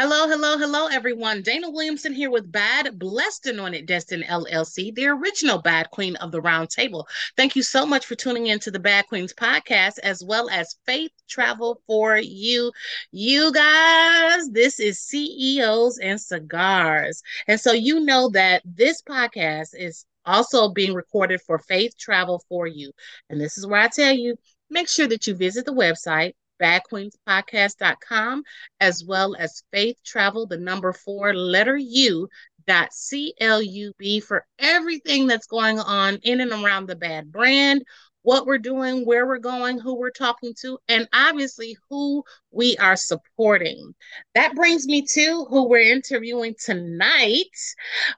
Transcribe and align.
Hello, 0.00 0.28
hello, 0.28 0.56
hello, 0.56 0.86
everyone. 0.86 1.42
Dana 1.42 1.68
Williamson 1.68 2.12
here 2.12 2.30
with 2.30 2.52
Bad 2.52 3.00
Blessed 3.00 3.46
Anointed 3.46 3.86
Destin 3.86 4.22
LLC, 4.22 4.94
the 4.94 5.06
original 5.06 5.60
Bad 5.60 5.90
Queen 5.90 6.14
of 6.14 6.30
the 6.30 6.40
Round 6.40 6.70
Table. 6.70 7.08
Thank 7.36 7.56
you 7.56 7.64
so 7.64 7.84
much 7.84 8.06
for 8.06 8.14
tuning 8.14 8.46
in 8.46 8.60
to 8.60 8.70
the 8.70 8.78
Bad 8.78 9.08
Queens 9.08 9.34
podcast, 9.34 9.98
as 10.04 10.22
well 10.22 10.48
as 10.50 10.76
Faith 10.86 11.10
Travel 11.28 11.82
for 11.88 12.16
You. 12.16 12.70
You 13.10 13.52
guys, 13.52 14.48
this 14.50 14.78
is 14.78 15.00
CEOs 15.00 15.98
and 15.98 16.20
Cigars. 16.20 17.20
And 17.48 17.60
so 17.60 17.72
you 17.72 17.98
know 17.98 18.28
that 18.28 18.62
this 18.64 19.02
podcast 19.02 19.70
is 19.76 20.04
also 20.24 20.68
being 20.68 20.94
recorded 20.94 21.40
for 21.40 21.58
Faith 21.58 21.98
Travel 21.98 22.44
for 22.48 22.68
You. 22.68 22.92
And 23.30 23.40
this 23.40 23.58
is 23.58 23.66
where 23.66 23.80
I 23.80 23.88
tell 23.88 24.14
you 24.14 24.36
make 24.70 24.88
sure 24.88 25.08
that 25.08 25.26
you 25.26 25.34
visit 25.34 25.64
the 25.64 25.74
website 25.74 26.34
badqueenspodcast.com, 26.60 28.42
as 28.80 29.04
well 29.04 29.34
as 29.38 29.62
Faith 29.72 29.98
Travel, 30.04 30.46
the 30.46 30.58
number 30.58 30.92
four 30.92 31.34
letter 31.34 31.76
U 31.76 32.28
dot 32.66 32.90
club 32.92 34.22
for 34.22 34.44
everything 34.58 35.26
that's 35.26 35.46
going 35.46 35.78
on 35.80 36.16
in 36.16 36.40
and 36.40 36.52
around 36.52 36.86
the 36.86 36.96
bad 36.96 37.32
brand 37.32 37.82
what 38.28 38.44
we're 38.44 38.58
doing 38.58 39.06
where 39.06 39.26
we're 39.26 39.38
going 39.38 39.78
who 39.78 39.94
we're 39.94 40.10
talking 40.10 40.52
to 40.60 40.78
and 40.86 41.08
obviously 41.14 41.76
who 41.88 42.22
we 42.50 42.76
are 42.76 42.94
supporting. 42.94 43.94
That 44.34 44.54
brings 44.54 44.86
me 44.86 45.00
to 45.14 45.46
who 45.48 45.66
we're 45.66 45.92
interviewing 45.92 46.54
tonight 46.62 47.46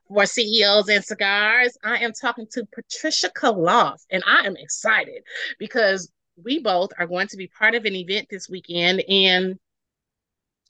for 0.08 0.26
ceos 0.26 0.88
and 0.88 1.04
cigars. 1.04 1.78
I 1.84 1.98
am 1.98 2.12
talking 2.12 2.46
to 2.52 2.66
patricia 2.74 3.30
kaloff 3.30 4.04
and 4.10 4.24
i 4.26 4.46
am 4.46 4.56
excited 4.56 5.22
because 5.60 6.10
we 6.44 6.58
both 6.58 6.90
are 6.98 7.06
going 7.06 7.28
to 7.28 7.36
be 7.36 7.46
part 7.46 7.74
of 7.74 7.84
an 7.84 7.94
event 7.94 8.28
this 8.30 8.48
weekend. 8.48 9.02
And 9.08 9.58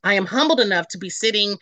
I 0.02 0.14
am 0.14 0.26
humbled 0.26 0.60
enough 0.60 0.88
to 0.88 0.98
be 0.98 1.10
sitting 1.10 1.56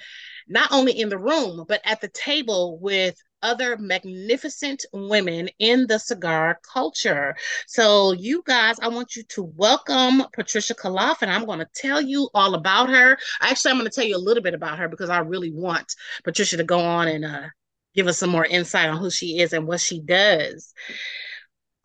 not 0.49 0.73
only 0.73 0.99
in 0.99 1.09
the 1.09 1.19
room, 1.19 1.65
but 1.69 1.81
at 1.85 2.01
the 2.01 2.09
table 2.09 2.79
with 2.81 3.17
other 3.43 3.77
magnificent 3.77 4.85
women 4.93 5.49
in 5.59 5.87
the 5.87 5.99
cigar 5.99 6.59
culture. 6.73 7.37
So, 7.67 8.13
you 8.13 8.43
guys, 8.47 8.77
I 8.81 8.89
want 8.89 9.15
you 9.17 9.23
to 9.25 9.43
welcome 9.57 10.25
Patricia 10.33 10.75
Kaloff, 10.75 11.23
and 11.23 11.31
I'm 11.31 11.45
going 11.45 11.61
to 11.61 11.69
tell 11.75 12.01
you 12.01 12.29
all 12.35 12.55
about 12.55 12.89
her. 12.89 13.19
Actually, 13.41 13.73
I'm 13.73 13.79
going 13.79 13.91
to 13.91 13.95
tell 13.95 14.09
you 14.09 14.17
a 14.17 14.19
little 14.19 14.43
bit 14.43 14.55
about 14.55 14.79
her 14.79 14.89
because 14.89 15.11
I 15.11 15.19
really 15.19 15.53
want 15.53 15.95
Patricia 16.25 16.57
to 16.57 16.65
go 16.65 16.81
on 16.81 17.09
and 17.09 17.25
uh, 17.25 17.49
give 17.95 18.07
us 18.07 18.19
some 18.19 18.31
more 18.31 18.47
insight 18.47 18.89
on 18.89 18.99
who 18.99 19.11
she 19.11 19.39
is 19.39 19.53
and 19.53 19.67
what 19.67 19.81
she 19.81 20.01
does. 20.01 20.73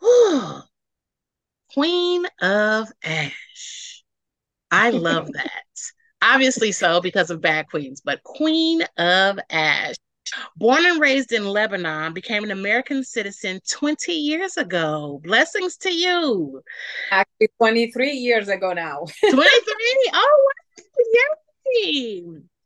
Queen 1.73 2.25
of 2.41 2.91
Ash. 3.03 4.03
I 4.69 4.91
love 4.91 5.31
that. 5.33 5.63
Obviously, 6.21 6.71
so 6.71 7.01
because 7.01 7.29
of 7.29 7.41
Bad 7.41 7.67
Queens, 7.69 8.01
but 8.03 8.23
Queen 8.23 8.81
of 8.97 9.39
Ash. 9.49 9.95
Born 10.55 10.85
and 10.85 11.01
raised 11.01 11.33
in 11.33 11.45
Lebanon, 11.45 12.13
became 12.13 12.45
an 12.45 12.51
American 12.51 13.03
citizen 13.03 13.59
20 13.69 14.13
years 14.13 14.55
ago. 14.55 15.19
Blessings 15.23 15.75
to 15.77 15.93
you. 15.93 16.61
Actually, 17.11 17.49
23 17.57 18.11
years 18.11 18.47
ago 18.47 18.71
now. 18.71 18.99
23? 19.29 20.11
Oh, 20.13 20.51
yay. 21.65 22.23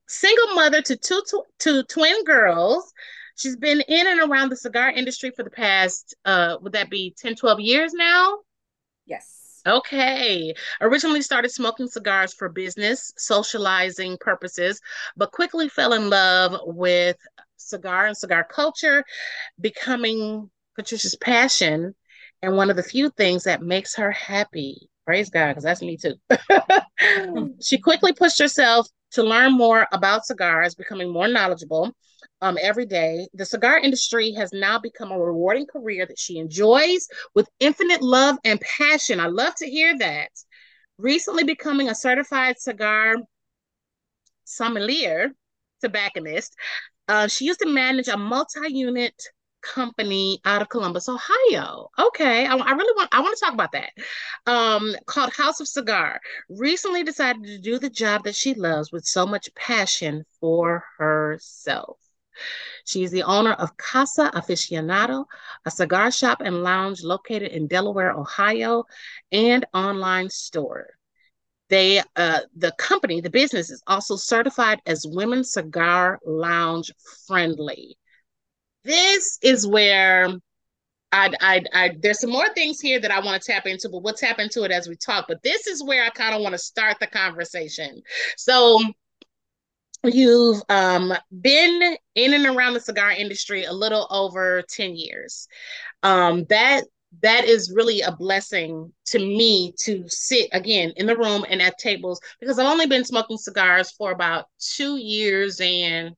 Single 0.07 0.53
mother 0.53 0.81
to 0.83 0.95
two 0.95 1.21
to, 1.29 1.43
to 1.59 1.83
twin 1.83 2.23
girls. 2.25 2.93
She's 3.35 3.57
been 3.57 3.81
in 3.81 4.07
and 4.07 4.31
around 4.31 4.49
the 4.49 4.55
cigar 4.55 4.91
industry 4.91 5.31
for 5.35 5.43
the 5.43 5.49
past, 5.49 6.15
uh, 6.25 6.57
would 6.61 6.73
that 6.73 6.89
be 6.89 7.15
10, 7.17 7.35
12 7.35 7.59
years 7.59 7.93
now? 7.93 8.37
Yes. 9.07 9.61
Okay. 9.65 10.53
Originally 10.79 11.21
started 11.21 11.49
smoking 11.49 11.87
cigars 11.87 12.33
for 12.33 12.49
business, 12.49 13.11
socializing 13.17 14.17
purposes, 14.19 14.79
but 15.17 15.31
quickly 15.31 15.67
fell 15.67 15.93
in 15.93 16.09
love 16.09 16.55
with 16.65 17.17
cigar 17.57 18.05
and 18.05 18.15
cigar 18.15 18.43
culture, 18.49 19.03
becoming 19.59 20.49
Patricia's 20.75 21.15
passion 21.15 21.95
and 22.41 22.55
one 22.55 22.69
of 22.69 22.75
the 22.75 22.83
few 22.83 23.09
things 23.09 23.43
that 23.43 23.61
makes 23.61 23.95
her 23.95 24.11
happy. 24.11 24.89
Praise 25.05 25.29
God, 25.29 25.49
because 25.49 25.63
that's 25.63 25.81
me 25.81 25.97
too. 25.97 26.15
Mm. 26.99 27.53
she 27.63 27.77
quickly 27.77 28.11
pushed 28.11 28.39
herself 28.39 28.87
to 29.11 29.21
learn 29.21 29.53
more 29.53 29.85
about 29.91 30.25
cigars, 30.25 30.73
becoming 30.73 31.13
more 31.13 31.27
knowledgeable 31.27 31.95
um, 32.41 32.57
every 32.61 32.85
day. 32.85 33.27
The 33.33 33.45
cigar 33.45 33.79
industry 33.79 34.31
has 34.33 34.51
now 34.53 34.79
become 34.79 35.11
a 35.11 35.19
rewarding 35.19 35.65
career 35.65 36.05
that 36.05 36.19
she 36.19 36.37
enjoys 36.37 37.07
with 37.33 37.49
infinite 37.59 38.01
love 38.01 38.37
and 38.43 38.61
passion. 38.61 39.19
I 39.19 39.27
love 39.27 39.55
to 39.55 39.69
hear 39.69 39.97
that. 39.97 40.31
Recently 40.97 41.43
becoming 41.43 41.89
a 41.89 41.95
certified 41.95 42.59
cigar 42.59 43.15
sommelier, 44.45 45.29
tobacconist, 45.81 46.55
uh, 47.07 47.27
she 47.27 47.45
used 47.45 47.59
to 47.59 47.67
manage 47.67 48.07
a 48.07 48.17
multi-unit 48.17 49.13
company 49.61 50.39
out 50.45 50.61
of 50.61 50.69
Columbus, 50.69 51.09
Ohio. 51.09 51.89
Okay, 51.99 52.45
I, 52.45 52.55
I, 52.55 52.71
really 52.71 52.93
want 52.95 53.09
I 53.11 53.21
want 53.21 53.37
to 53.37 53.45
talk 53.45 53.53
about 53.53 53.71
that. 53.73 53.91
Um, 54.45 54.95
called 55.05 55.33
House 55.33 55.59
of 55.59 55.67
Cigar. 55.67 56.19
Recently 56.49 57.03
decided 57.03 57.43
to 57.43 57.59
do 57.59 57.79
the 57.79 57.89
job 57.89 58.23
that 58.23 58.35
she 58.35 58.53
loves 58.53 58.91
with 58.91 59.05
so 59.05 59.25
much 59.25 59.53
passion 59.55 60.25
for 60.39 60.83
herself. 60.97 61.97
She 62.85 63.03
is 63.03 63.11
the 63.11 63.23
owner 63.23 63.53
of 63.53 63.77
Casa 63.77 64.31
Aficionado, 64.33 65.25
a 65.65 65.71
cigar 65.71 66.11
shop 66.11 66.41
and 66.41 66.63
lounge 66.63 67.03
located 67.03 67.51
in 67.51 67.67
Delaware, 67.67 68.11
Ohio, 68.11 68.85
and 69.31 69.65
online 69.73 70.29
store. 70.29 70.87
They, 71.69 72.01
uh, 72.15 72.39
the 72.55 72.71
company, 72.77 73.19
the 73.19 73.29
business 73.29 73.69
is 73.69 73.83
also 73.87 74.15
certified 74.15 74.79
as 74.85 75.05
Women's 75.05 75.51
Cigar 75.51 76.19
Lounge 76.25 76.91
Friendly. 77.27 77.97
This 78.83 79.37
is 79.41 79.67
where 79.67 80.29
I, 81.11 81.31
I, 81.41 81.61
I, 81.73 81.91
there's 81.99 82.19
some 82.19 82.31
more 82.31 82.49
things 82.53 82.79
here 82.79 82.99
that 82.99 83.11
I 83.11 83.19
want 83.19 83.41
to 83.41 83.51
tap 83.51 83.65
into, 83.65 83.89
but 83.89 84.03
we'll 84.03 84.13
tap 84.13 84.39
into 84.39 84.63
it 84.63 84.71
as 84.71 84.87
we 84.87 84.95
talk. 84.95 85.25
But 85.27 85.43
this 85.43 85.67
is 85.67 85.83
where 85.83 86.03
I 86.03 86.09
kind 86.09 86.35
of 86.35 86.41
want 86.41 86.53
to 86.53 86.59
start 86.59 86.97
the 86.99 87.07
conversation. 87.07 88.01
So, 88.37 88.79
you've 90.13 90.61
um, 90.69 91.13
been 91.41 91.97
in 92.15 92.33
and 92.33 92.45
around 92.45 92.73
the 92.73 92.79
cigar 92.79 93.11
industry 93.11 93.65
a 93.65 93.73
little 93.73 94.07
over 94.09 94.63
10 94.69 94.95
years. 94.95 95.47
Um, 96.03 96.45
that 96.49 96.83
that 97.21 97.45
is 97.45 97.71
really 97.73 98.01
a 98.01 98.11
blessing 98.11 98.91
to 99.05 99.19
me 99.19 99.73
to 99.79 100.03
sit 100.07 100.49
again 100.51 100.93
in 100.97 101.05
the 101.05 101.17
room 101.17 101.45
and 101.49 101.61
at 101.61 101.77
tables 101.77 102.19
because 102.39 102.59
I've 102.59 102.67
only 102.71 102.85
been 102.85 103.05
smoking 103.05 103.37
cigars 103.37 103.91
for 103.91 104.11
about 104.11 104.45
two 104.59 104.97
years 104.97 105.59
and 105.61 106.15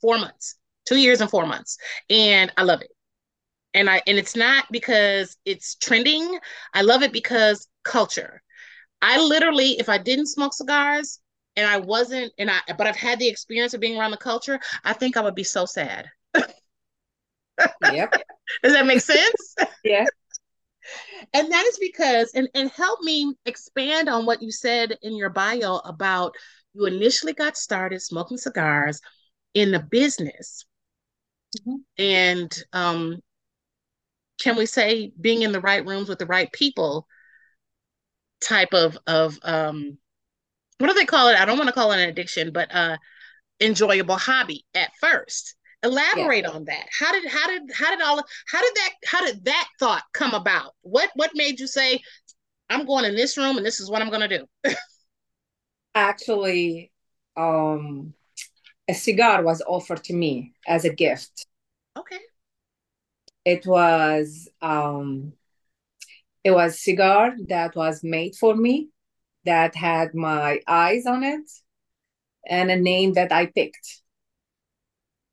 four 0.00 0.18
months. 0.18 0.56
Two 0.86 0.96
years 0.96 1.20
and 1.20 1.30
four 1.30 1.46
months. 1.46 1.78
And 2.10 2.52
I 2.56 2.62
love 2.62 2.82
it. 2.82 2.90
And 3.72 3.88
I 3.88 4.02
and 4.06 4.18
it's 4.18 4.36
not 4.36 4.66
because 4.70 5.36
it's 5.44 5.76
trending. 5.76 6.38
I 6.74 6.82
love 6.82 7.02
it 7.02 7.12
because 7.12 7.66
culture. 7.84 8.42
I 9.00 9.20
literally, 9.20 9.78
if 9.78 9.88
I 9.88 9.98
didn't 9.98 10.28
smoke 10.28 10.54
cigars, 10.54 11.20
and 11.56 11.66
I 11.66 11.78
wasn't, 11.78 12.32
and 12.38 12.50
I, 12.50 12.60
but 12.76 12.86
I've 12.86 12.96
had 12.96 13.18
the 13.18 13.28
experience 13.28 13.74
of 13.74 13.80
being 13.80 13.98
around 13.98 14.10
the 14.10 14.16
culture, 14.16 14.58
I 14.84 14.92
think 14.92 15.16
I 15.16 15.20
would 15.20 15.34
be 15.34 15.44
so 15.44 15.66
sad. 15.66 16.06
yep. 17.92 18.14
Does 18.62 18.72
that 18.72 18.86
make 18.86 19.00
sense? 19.00 19.54
yeah. 19.84 20.04
And 21.32 21.50
that 21.50 21.64
is 21.66 21.78
because, 21.78 22.32
and, 22.34 22.48
and 22.54 22.70
help 22.70 23.00
me 23.00 23.34
expand 23.46 24.08
on 24.08 24.26
what 24.26 24.42
you 24.42 24.50
said 24.50 24.98
in 25.02 25.16
your 25.16 25.30
bio 25.30 25.78
about 25.78 26.34
you 26.74 26.86
initially 26.86 27.32
got 27.32 27.56
started 27.56 28.02
smoking 28.02 28.36
cigars 28.36 29.00
in 29.54 29.70
the 29.70 29.80
business. 29.80 30.66
Mm-hmm. 31.58 31.76
And 31.98 32.62
um, 32.72 33.20
can 34.40 34.56
we 34.56 34.66
say 34.66 35.12
being 35.20 35.42
in 35.42 35.52
the 35.52 35.60
right 35.60 35.86
rooms 35.86 36.08
with 36.08 36.18
the 36.18 36.26
right 36.26 36.52
people 36.52 37.06
type 38.42 38.74
of 38.74 38.98
of 39.06 39.38
um 39.42 39.96
what 40.78 40.88
do 40.88 40.94
they 40.94 41.04
call 41.04 41.28
it? 41.28 41.36
I 41.36 41.44
don't 41.44 41.58
want 41.58 41.68
to 41.68 41.74
call 41.74 41.92
it 41.92 42.02
an 42.02 42.08
addiction, 42.08 42.52
but 42.52 42.74
uh 42.74 42.96
enjoyable 43.60 44.16
hobby 44.16 44.64
at 44.74 44.90
first. 45.00 45.54
Elaborate 45.82 46.44
yeah. 46.44 46.50
on 46.50 46.64
that. 46.64 46.86
How 46.98 47.12
did 47.12 47.30
how 47.30 47.46
did 47.46 47.62
how 47.74 47.90
did 47.90 48.00
all 48.00 48.22
how 48.48 48.60
did 48.60 48.74
that 48.74 48.90
how 49.06 49.24
did 49.24 49.44
that 49.44 49.68
thought 49.78 50.02
come 50.12 50.34
about? 50.34 50.72
What 50.82 51.10
what 51.14 51.30
made 51.34 51.60
you 51.60 51.66
say 51.66 52.00
I'm 52.70 52.86
going 52.86 53.04
in 53.04 53.14
this 53.14 53.36
room 53.36 53.56
and 53.56 53.66
this 53.66 53.80
is 53.80 53.90
what 53.90 54.02
I'm 54.02 54.08
going 54.08 54.28
to 54.28 54.38
do? 54.38 54.74
Actually, 55.94 56.90
um 57.36 58.14
a 58.88 58.94
cigar 58.94 59.42
was 59.42 59.62
offered 59.66 60.02
to 60.04 60.14
me 60.14 60.52
as 60.66 60.84
a 60.84 60.92
gift. 60.92 61.46
Okay. 61.96 62.18
It 63.44 63.66
was 63.66 64.48
um 64.62 65.34
it 66.42 66.50
was 66.50 66.82
cigar 66.82 67.34
that 67.48 67.74
was 67.76 68.02
made 68.02 68.36
for 68.36 68.54
me 68.54 68.88
that 69.44 69.74
had 69.74 70.14
my 70.14 70.60
eyes 70.66 71.06
on 71.06 71.22
it 71.22 71.50
and 72.46 72.70
a 72.70 72.76
name 72.76 73.14
that 73.14 73.32
I 73.32 73.46
picked. 73.46 74.00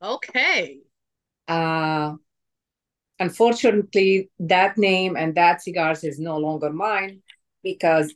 Okay. 0.02 0.80
Uh, 1.48 2.16
unfortunately, 3.19 4.30
that 4.40 4.78
name 4.78 5.16
and 5.16 5.36
that 5.36 5.62
cigars 5.62 6.04
is 6.04 6.19
no 6.19 6.38
longer 6.38 6.72
mine 6.72 7.22
because 7.63 8.13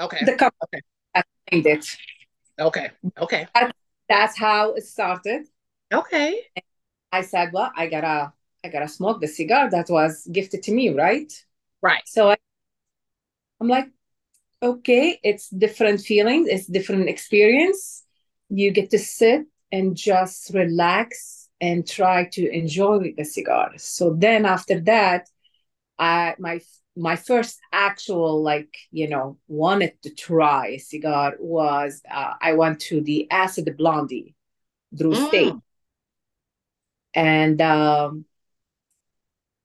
okay. 0.00 0.24
the 0.24 0.34
company 0.34 0.82
okay. 1.16 1.22
named 1.50 1.66
it. 1.66 1.86
Okay. 2.58 2.90
Okay. 3.18 3.46
That, 3.54 3.74
that's 4.08 4.38
how 4.38 4.74
it 4.74 4.84
started. 4.84 5.46
Okay. 5.92 6.42
And 6.54 6.64
I 7.12 7.22
said, 7.22 7.50
well, 7.52 7.72
I 7.76 7.86
gotta, 7.86 8.32
I 8.62 8.68
gotta 8.68 8.88
smoke 8.88 9.20
the 9.20 9.26
cigar 9.26 9.70
that 9.70 9.88
was 9.88 10.26
gifted 10.30 10.62
to 10.64 10.72
me, 10.72 10.90
right? 10.90 11.32
Right. 11.82 12.02
So 12.06 12.30
I, 12.30 12.36
I'm 13.60 13.68
like, 13.68 13.88
okay, 14.62 15.18
it's 15.22 15.48
different 15.48 16.00
feelings, 16.00 16.48
it's 16.48 16.66
different 16.66 17.08
experience. 17.08 18.04
You 18.48 18.72
get 18.72 18.90
to 18.90 18.98
sit 18.98 19.46
and 19.72 19.96
just 19.96 20.52
relax 20.52 21.48
and 21.60 21.86
try 21.86 22.24
to 22.32 22.50
enjoy 22.50 23.14
the 23.16 23.24
cigar. 23.24 23.72
So 23.76 24.14
then 24.14 24.46
after 24.46 24.80
that, 24.80 25.28
I 25.98 26.34
my 26.38 26.60
my 26.96 27.16
first 27.16 27.58
actual 27.72 28.42
like 28.42 28.74
you 28.90 29.08
know 29.08 29.38
wanted 29.46 30.00
to 30.02 30.10
try 30.14 30.68
a 30.68 30.78
cigar 30.78 31.34
was 31.38 32.02
uh, 32.10 32.34
I 32.40 32.54
went 32.54 32.80
to 32.82 33.00
the 33.00 33.30
Acid 33.30 33.74
Blondie 33.76 34.34
Drew 34.94 35.12
mm. 35.12 35.28
State, 35.28 35.54
and 37.14 37.60
um, 37.60 38.24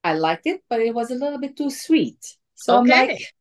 I 0.04 0.14
liked 0.14 0.46
it, 0.46 0.62
but 0.70 0.82
it 0.82 0.94
was 0.94 1.10
a 1.10 1.16
little 1.16 1.40
bit 1.40 1.58
too 1.58 1.70
sweet. 1.70 2.38
So 2.54 2.82
okay. 2.82 2.94
I'm 2.94 3.08
like, 3.08 3.35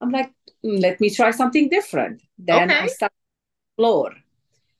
I'm 0.00 0.10
like, 0.10 0.32
mm, 0.64 0.80
let 0.80 1.00
me 1.00 1.10
try 1.10 1.30
something 1.30 1.68
different. 1.68 2.22
Then 2.38 2.70
okay. 2.70 2.80
I 2.80 2.86
start 2.86 3.12
explore. 3.80 4.14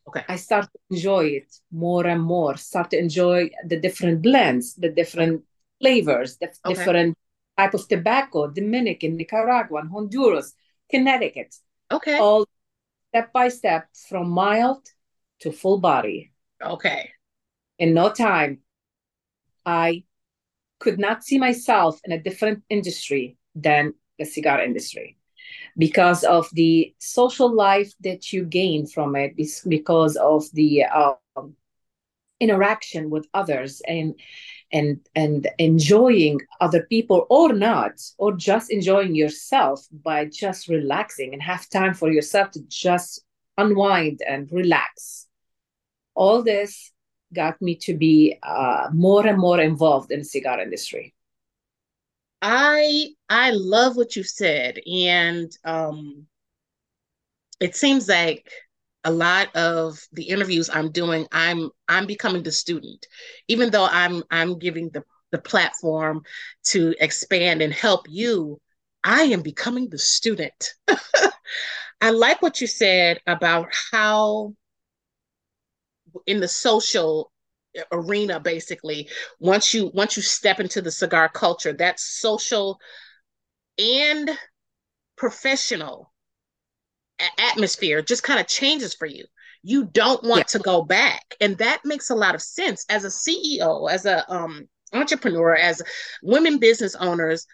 Okay. 0.09 0.25
I 0.29 0.37
start 0.37 0.67
to 0.73 0.79
enjoy 0.91 1.25
it 1.27 1.55
more 1.71 2.07
and 2.07 2.23
more. 2.23 2.57
Start 2.57 2.91
to 2.91 2.99
enjoy 2.99 3.51
the 3.65 3.79
different 3.79 4.23
blends, 4.23 4.75
the 4.75 4.89
different 4.89 5.45
flavors, 5.81 6.37
the 6.39 6.49
okay. 6.49 6.75
different 6.75 7.19
type 7.57 7.75
of 7.75 7.87
tobacco, 7.87 8.49
Dominican, 8.49 9.17
Nicaragua, 9.17 9.83
Honduras, 9.91 10.55
Connecticut. 10.91 11.55
Okay. 11.91 12.19
All 12.19 12.47
step 13.09 13.33
by 13.33 13.49
step 13.49 13.89
from 14.09 14.31
mild 14.31 14.87
to 15.41 15.53
full 15.53 15.79
body. 15.79 16.33
Okay. 16.63 17.11
In 17.79 17.95
no 17.95 18.11
time, 18.11 18.59
I 19.65 20.05
could 20.79 20.99
not 20.99 21.25
see 21.25 21.39
myself 21.39 22.01
in 22.05 22.13
a 22.13 22.23
different 22.23 22.63
industry 22.69 23.37
than 23.55 23.95
the 24.21 24.27
cigar 24.27 24.63
industry 24.63 25.17
because 25.77 26.23
of 26.25 26.49
the 26.53 26.95
social 26.99 27.53
life 27.53 27.93
that 28.01 28.33
you 28.33 28.45
gain 28.45 28.87
from 28.87 29.17
it 29.17 29.33
because 29.67 30.17
of 30.17 30.45
the 30.53 30.85
um, 30.85 31.57
interaction 32.39 33.11
with 33.11 33.27
others 33.35 33.83
and 33.87 34.15
and 34.73 35.01
and 35.15 35.49
enjoying 35.59 36.39
other 36.61 36.83
people 36.85 37.27
or 37.29 37.53
not 37.53 37.93
or 38.19 38.33
just 38.33 38.71
enjoying 38.71 39.15
yourself 39.15 39.87
by 40.05 40.25
just 40.27 40.69
relaxing 40.69 41.33
and 41.33 41.43
have 41.43 41.69
time 41.69 41.95
for 41.95 42.11
yourself 42.11 42.51
to 42.53 42.61
just 42.69 43.25
unwind 43.59 44.21
and 44.27 44.51
relax. 44.53 45.27
All 46.15 46.43
this 46.43 46.93
got 47.33 47.61
me 47.61 47.75
to 47.77 47.95
be 47.95 48.39
uh, 48.43 48.89
more 48.93 49.27
and 49.27 49.39
more 49.39 49.61
involved 49.61 50.11
in 50.11 50.21
the 50.21 50.25
cigar 50.25 50.61
industry 50.61 51.15
i 52.43 53.09
i 53.29 53.51
love 53.51 53.97
what 53.97 54.17
you 54.17 54.23
said 54.23 54.79
and 54.87 55.57
um 55.65 56.27
it 57.61 57.77
seems 57.77 58.09
like 58.09 58.51
a 59.05 59.11
lot 59.11 59.55
of 59.57 59.99
the 60.13 60.25
interviews 60.25 60.69
I'm 60.73 60.91
doing, 60.93 61.27
I'm 61.33 61.71
I'm 61.89 62.07
becoming 62.07 62.43
the 62.43 62.53
student, 62.53 63.07
even 63.49 63.71
though 63.71 63.87
I'm 63.87 64.23
I'm 64.31 64.59
giving 64.59 64.91
the 64.91 65.05
the 65.33 65.39
platform 65.39 66.23
to 66.65 66.95
expand 67.01 67.63
and 67.63 67.73
help 67.73 68.07
you. 68.09 68.61
I 69.05 69.23
am 69.23 69.43
becoming 69.43 69.89
the 69.89 69.99
student. 69.99 70.75
I 72.01 72.11
like 72.11 72.43
what 72.43 72.61
you 72.61 72.67
said 72.67 73.21
about 73.27 73.69
how 73.93 74.55
in 76.27 76.41
the 76.41 76.49
social 76.49 77.30
arena 77.93 78.41
basically 78.41 79.09
once 79.39 79.73
you 79.73 79.91
once 79.95 80.17
you 80.17 80.23
step 80.23 80.61
into 80.61 80.83
the 80.83 80.91
cigar 80.91 81.29
culture 81.29 81.73
that's 81.73 82.03
social 82.03 82.79
and 83.79 84.31
professional 85.17 86.13
atmosphere 87.39 88.03
just 88.03 88.23
kind 88.23 88.41
of 88.41 88.47
changes 88.47 88.95
for 88.95 89.07
you 89.07 89.25
you 89.63 89.85
don't 89.85 90.25
want 90.25 90.41
yeah. 90.41 90.45
to 90.45 90.59
go 90.59 90.83
back 90.83 91.23
and 91.41 91.59
that 91.59 91.81
makes 91.85 92.11
a 92.11 92.15
lot 92.15 92.35
of 92.35 92.43
sense 92.43 92.85
as 92.89 93.05
a 93.05 93.09
ceo 93.09 93.91
as 93.91 94.07
a 94.07 94.29
um, 94.33 94.69
entrepreneur 94.93 95.55
as 95.55 95.83
women 96.23 96.59
business 96.59 96.97
owners 96.97 97.47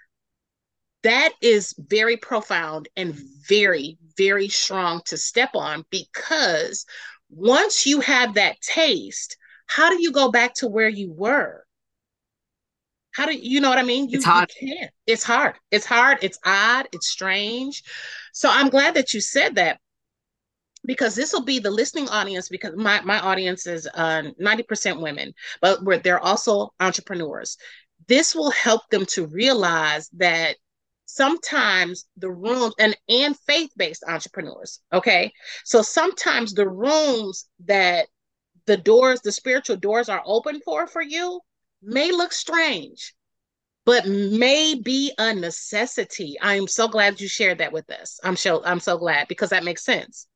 that 1.03 1.33
is 1.43 1.75
very 1.79 2.17
profound 2.17 2.89
and 2.97 3.15
very 3.49 3.99
very 4.17 4.49
strong 4.49 5.03
to 5.05 5.17
step 5.17 5.51
on 5.55 5.85
because 5.91 6.87
once 7.29 7.85
you 7.87 8.01
have 8.01 8.35
that 8.35 8.61
taste 8.61 9.37
how 9.67 9.91
do 9.91 10.01
you 10.01 10.13
go 10.13 10.31
back 10.31 10.55
to 10.55 10.69
where 10.69 10.89
you 10.89 11.13
were 11.13 11.67
how 13.17 13.25
do 13.25 13.33
you 13.33 13.61
know 13.61 13.71
what 13.71 13.79
I 13.79 13.83
mean? 13.83 14.11
You, 14.11 14.19
it's 14.19 14.27
hard. 14.27 14.53
You 14.61 14.77
can't. 14.77 14.91
It's 15.07 15.23
hard. 15.23 15.55
It's 15.71 15.87
hard. 15.87 16.19
It's 16.21 16.39
odd. 16.45 16.87
It's 16.93 17.09
strange. 17.09 17.83
So 18.35 18.51
I'm 18.53 18.69
glad 18.69 18.93
that 18.93 19.15
you 19.15 19.23
said 19.23 19.55
that 19.55 19.81
because 20.85 21.15
this 21.15 21.33
will 21.33 21.43
be 21.43 21.59
the 21.59 21.71
listening 21.71 22.11
audience 22.11 22.51
because 22.51 22.77
my, 22.77 23.01
my 23.01 23.19
audience 23.19 23.67
is 23.67 23.89
uh, 23.95 24.25
90% 24.39 25.01
women, 25.01 25.33
but 25.63 25.83
we're, 25.83 25.97
they're 25.99 26.21
also 26.21 26.75
entrepreneurs. 26.79 27.57
This 28.07 28.35
will 28.35 28.51
help 28.51 28.83
them 28.91 29.07
to 29.07 29.27
realize 29.27 30.11
that 30.19 30.57
sometimes 31.07 32.05
the 32.19 32.31
rooms 32.31 32.75
and 32.79 32.95
and 33.09 33.39
faith-based 33.47 34.03
entrepreneurs 34.09 34.81
okay 34.93 35.33
so 35.65 35.81
sometimes 35.81 36.53
the 36.53 36.69
rooms 36.69 37.49
that 37.65 38.09
the 38.67 38.77
doors 38.77 39.21
the 39.21 39.33
spiritual 39.33 39.77
doors 39.77 40.09
are 40.09 40.23
open 40.25 40.61
for 40.65 40.87
for 40.87 41.03
you 41.03 41.41
may 41.83 42.11
look 42.11 42.33
strange, 42.33 43.15
but 43.85 44.07
may 44.07 44.75
be 44.75 45.13
a 45.19 45.35
necessity. 45.35 46.37
I 46.41 46.57
am 46.57 46.67
so 46.67 46.89
glad 46.89 47.21
you 47.21 47.29
shared 47.29 47.59
that 47.59 47.73
with 47.73 47.91
us. 47.91 48.19
I'm 48.25 48.37
so 48.37 48.63
I'm 48.65 48.81
so 48.81 48.99
glad 48.99 49.29
because 49.29 49.51
that 49.51 49.65
makes 49.65 49.85
sense. 49.85 50.27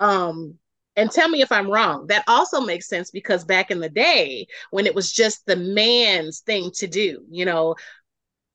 Um, 0.00 0.58
and 0.94 1.10
tell 1.10 1.28
me 1.28 1.42
if 1.42 1.52
I'm 1.52 1.70
wrong. 1.70 2.06
That 2.06 2.24
also 2.26 2.60
makes 2.60 2.88
sense 2.88 3.10
because 3.10 3.44
back 3.44 3.70
in 3.70 3.80
the 3.80 3.88
day 3.88 4.46
when 4.70 4.86
it 4.86 4.94
was 4.94 5.12
just 5.12 5.44
the 5.44 5.56
man's 5.56 6.40
thing 6.40 6.70
to 6.76 6.86
do, 6.86 7.24
you 7.30 7.44
know, 7.44 7.74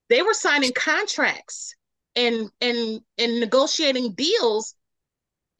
they 0.10 0.22
were 0.22 0.34
signing 0.34 0.74
contracts 0.74 1.76
and 2.16 2.50
and 2.60 3.02
and 3.18 3.40
negotiating 3.40 4.14
deals 4.14 4.76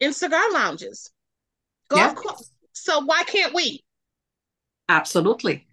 in 0.00 0.12
cigar 0.12 0.52
lounges. 0.52 1.10
Golf 1.88 2.18
yeah. 2.24 2.32
So 2.82 3.04
why 3.04 3.22
can't 3.22 3.54
we? 3.54 3.84
Absolutely. 4.88 5.68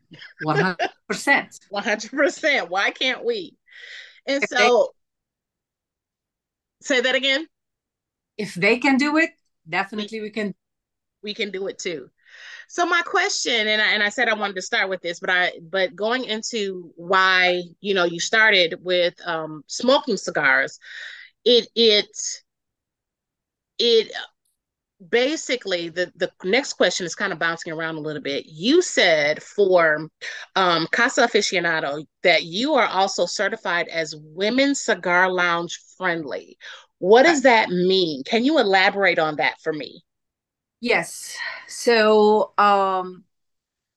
100%. 0.45 0.77
100%. 1.11 2.69
Why 2.69 2.91
can't 2.91 3.25
we? 3.25 3.57
And 4.27 4.43
if 4.43 4.49
so, 4.49 4.93
they, 6.81 6.85
say 6.85 7.01
that 7.01 7.15
again. 7.15 7.47
If 8.37 8.53
they 8.53 8.77
can 8.77 8.97
do 8.97 9.17
it, 9.17 9.31
definitely 9.67 10.21
we 10.21 10.29
can. 10.29 10.53
We 11.23 11.33
can 11.33 11.49
do 11.51 11.67
it 11.67 11.79
too. 11.79 12.09
So 12.67 12.85
my 12.85 13.01
question, 13.01 13.67
and 13.67 13.81
I, 13.81 13.91
and 13.93 14.03
I 14.03 14.09
said 14.09 14.29
I 14.29 14.35
wanted 14.35 14.55
to 14.57 14.61
start 14.61 14.89
with 14.89 15.01
this, 15.01 15.19
but 15.19 15.31
I 15.31 15.51
but 15.61 15.95
going 15.95 16.25
into 16.25 16.93
why 16.95 17.63
you 17.81 17.93
know 17.95 18.05
you 18.05 18.19
started 18.19 18.75
with 18.81 19.15
um, 19.25 19.63
smoking 19.67 20.15
cigars, 20.15 20.79
it 21.43 21.67
it 21.75 22.07
it 23.79 24.11
basically 25.09 25.89
the 25.89 26.11
the 26.15 26.31
next 26.43 26.73
question 26.73 27.05
is 27.05 27.15
kind 27.15 27.31
of 27.31 27.39
bouncing 27.39 27.71
around 27.71 27.95
a 27.95 28.01
little 28.01 28.21
bit. 28.21 28.45
You 28.47 28.81
said 28.81 29.41
for 29.41 30.09
um, 30.55 30.87
casa 30.91 31.27
aficionado 31.27 32.05
that 32.23 32.43
you 32.43 32.73
are 32.75 32.87
also 32.87 33.25
certified 33.25 33.87
as 33.87 34.15
women 34.17 34.75
cigar 34.75 35.31
lounge 35.31 35.79
friendly. 35.97 36.57
What 36.97 37.23
does 37.23 37.43
that 37.43 37.69
mean? 37.69 38.23
Can 38.23 38.43
you 38.43 38.59
elaborate 38.59 39.19
on 39.19 39.37
that 39.37 39.61
for 39.61 39.71
me? 39.71 40.03
Yes. 40.81 41.35
So 41.67 42.53
um 42.57 43.23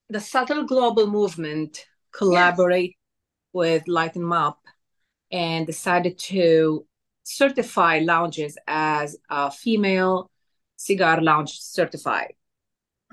the 0.08 0.20
SOTL 0.20 0.66
global 0.66 1.06
movement 1.06 1.86
collaborate 2.12 2.90
yes. 2.90 2.96
with 3.52 3.88
lighten 3.88 4.32
up 4.32 4.60
and 5.32 5.66
decided 5.66 6.18
to 6.18 6.86
certify 7.24 8.00
lounges 8.00 8.58
as 8.66 9.16
a 9.30 9.50
female 9.50 10.30
Cigar 10.82 11.20
Lounge 11.20 11.60
certified. 11.60 12.34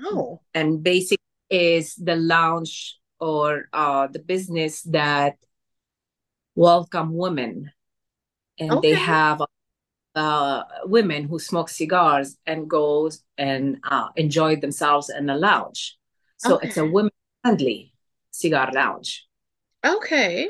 Oh. 0.00 0.40
And 0.54 0.82
basic 0.82 1.20
is 1.48 1.94
the 1.94 2.16
lounge 2.16 2.98
or 3.20 3.68
uh, 3.72 4.08
the 4.08 4.18
business 4.18 4.82
that 4.90 5.36
welcome 6.56 7.14
women. 7.14 7.70
And 8.58 8.72
okay. 8.72 8.90
they 8.90 8.98
have 8.98 9.40
uh, 10.16 10.64
women 10.84 11.28
who 11.28 11.38
smoke 11.38 11.68
cigars 11.68 12.36
and 12.44 12.68
goes 12.68 13.22
and 13.38 13.78
uh, 13.84 14.08
enjoy 14.16 14.56
themselves 14.56 15.08
in 15.08 15.26
the 15.26 15.36
lounge. 15.36 15.96
So 16.38 16.56
okay. 16.56 16.68
it's 16.68 16.76
a 16.76 16.84
women 16.84 17.12
friendly 17.42 17.92
cigar 18.32 18.72
lounge. 18.74 19.28
Okay. 19.86 20.48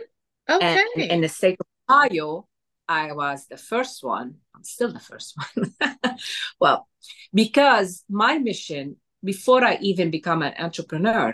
Okay. 0.48 0.84
And 0.96 1.10
in 1.10 1.20
the 1.20 1.28
state 1.28 1.58
of 1.60 1.66
Ohio, 1.88 2.48
I 2.90 3.12
was 3.12 3.46
the 3.46 3.56
first 3.56 4.02
one. 4.02 4.34
I'm 4.52 4.64
still 4.64 4.92
the 4.92 4.98
first 4.98 5.36
one. 5.36 5.74
well, 6.60 6.88
because 7.32 8.04
my 8.08 8.36
mission 8.38 8.96
before 9.22 9.64
I 9.64 9.78
even 9.80 10.10
become 10.10 10.42
an 10.42 10.54
entrepreneur, 10.58 11.32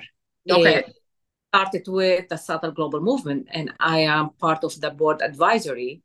okay. 0.50 0.84
started 1.48 1.88
with 1.88 2.28
the 2.28 2.34
SOTL 2.34 2.74
Global 2.74 3.00
Movement, 3.00 3.48
and 3.50 3.72
I 3.80 4.00
am 4.00 4.30
part 4.38 4.64
of 4.64 4.78
the 4.78 4.90
board 4.90 5.22
advisory 5.22 6.02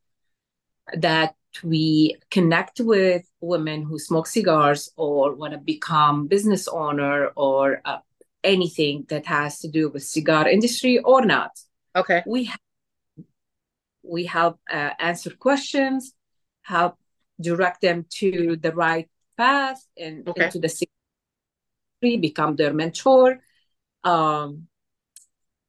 that 0.93 1.35
we 1.63 2.15
connect 2.29 2.79
with 2.79 3.23
women 3.41 3.83
who 3.83 3.99
smoke 3.99 4.27
cigars 4.27 4.89
or 4.95 5.35
want 5.35 5.51
to 5.51 5.59
become 5.59 6.27
business 6.27 6.69
owner 6.69 7.27
or 7.35 7.81
uh, 7.83 7.99
anything 8.41 9.05
that 9.09 9.25
has 9.25 9.59
to 9.59 9.67
do 9.67 9.89
with 9.89 10.03
cigar 10.03 10.47
industry 10.47 10.99
or 10.99 11.25
not. 11.25 11.51
Okay. 11.93 12.23
We 12.25 12.49
we 14.03 14.25
help 14.25 14.59
uh, 14.71 14.91
answer 14.99 15.31
questions, 15.31 16.13
help 16.61 16.97
direct 17.39 17.81
them 17.81 18.05
to 18.09 18.55
the 18.55 18.71
right 18.71 19.09
path 19.37 19.85
and 19.97 20.27
okay. 20.27 20.45
into 20.45 20.59
the 20.59 20.87
become 22.01 22.55
their 22.55 22.73
mentor. 22.73 23.39
Um, 24.03 24.67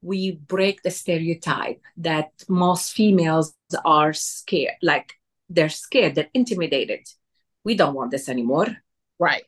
we 0.01 0.31
break 0.31 0.81
the 0.81 0.91
stereotype 0.91 1.81
that 1.97 2.31
most 2.49 2.93
females 2.93 3.53
are 3.85 4.13
scared, 4.13 4.75
like 4.81 5.13
they're 5.49 5.69
scared, 5.69 6.15
they're 6.15 6.29
intimidated. 6.33 7.07
We 7.63 7.75
don't 7.75 7.93
want 7.93 8.11
this 8.11 8.27
anymore. 8.27 8.67
Right. 9.19 9.43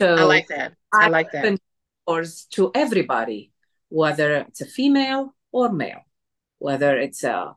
So 0.00 0.14
I 0.14 0.22
like 0.22 0.48
that. 0.48 0.72
I, 0.92 1.04
I 1.04 1.08
like 1.08 1.30
that. 1.32 1.58
Doors 2.06 2.46
to 2.52 2.70
everybody, 2.74 3.52
whether 3.88 4.36
it's 4.36 4.60
a 4.60 4.66
female 4.66 5.34
or 5.52 5.70
male, 5.72 6.02
whether 6.58 6.98
it's 6.98 7.22
a, 7.22 7.54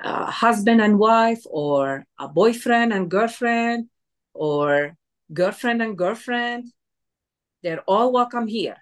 a 0.00 0.30
husband 0.30 0.80
and 0.80 0.98
wife, 0.98 1.42
or 1.46 2.04
a 2.18 2.28
boyfriend 2.28 2.92
and 2.92 3.10
girlfriend, 3.10 3.88
or 4.34 4.96
girlfriend 5.32 5.82
and 5.82 5.96
girlfriend. 5.96 6.72
They're 7.62 7.82
all 7.86 8.12
welcome 8.12 8.46
here. 8.46 8.76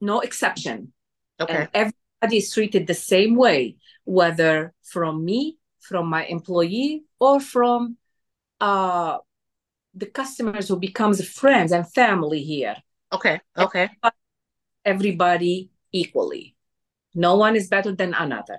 No 0.00 0.20
exception. 0.20 0.92
Okay. 1.40 1.54
And 1.54 1.68
everybody 1.74 2.38
is 2.38 2.52
treated 2.52 2.86
the 2.86 2.94
same 2.94 3.36
way, 3.36 3.76
whether 4.04 4.72
from 4.82 5.24
me, 5.24 5.58
from 5.80 6.06
my 6.06 6.24
employee, 6.24 7.04
or 7.20 7.40
from 7.40 7.96
uh, 8.60 9.18
the 9.94 10.06
customers 10.06 10.68
who 10.68 10.78
becomes 10.78 11.26
friends 11.28 11.72
and 11.72 11.90
family 11.92 12.42
here. 12.42 12.76
Okay. 13.12 13.40
Okay. 13.56 13.90
Everybody 14.84 15.70
equally. 15.92 16.56
No 17.14 17.36
one 17.36 17.54
is 17.54 17.68
better 17.68 17.92
than 17.92 18.12
another. 18.14 18.58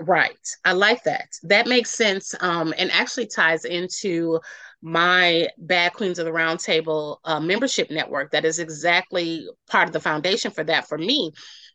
Right. 0.00 0.38
I 0.64 0.72
like 0.72 1.04
that. 1.04 1.28
That 1.42 1.66
makes 1.66 1.90
sense. 1.90 2.34
Um, 2.40 2.72
and 2.78 2.90
actually 2.90 3.26
ties 3.26 3.64
into 3.64 4.40
my 4.80 5.48
Bad 5.58 5.92
Queens 5.92 6.18
of 6.18 6.24
the 6.24 6.32
Roundtable 6.32 7.18
uh, 7.24 7.40
membership 7.40 7.90
network. 7.90 8.30
That 8.30 8.44
is 8.44 8.58
exactly 8.58 9.46
part 9.68 9.88
of 9.88 9.92
the 9.92 10.00
foundation 10.00 10.50
for 10.50 10.64
that 10.64 10.88
for 10.88 10.96
me 10.96 11.32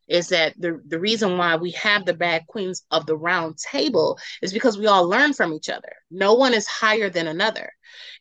is 0.08 0.27
that 0.29 0.53
the, 0.60 0.81
the 0.88 1.00
reason 1.00 1.38
why 1.38 1.55
we 1.55 1.72
have 1.72 2.05
the 2.05 2.13
bad 2.13 2.46
queens 2.48 2.84
of 2.91 3.05
the 3.05 3.15
round 3.15 3.58
table 3.58 4.20
is 4.41 4.51
because 4.51 4.77
we 4.77 4.88
all 4.88 5.08
learn 5.08 5.34
from 5.34 5.53
each 5.53 5.70
other. 5.70 5.93
No 6.10 6.34
one 6.34 6.53
is 6.53 6.67
higher 6.67 7.10
than 7.10 7.27
another. 7.27 7.72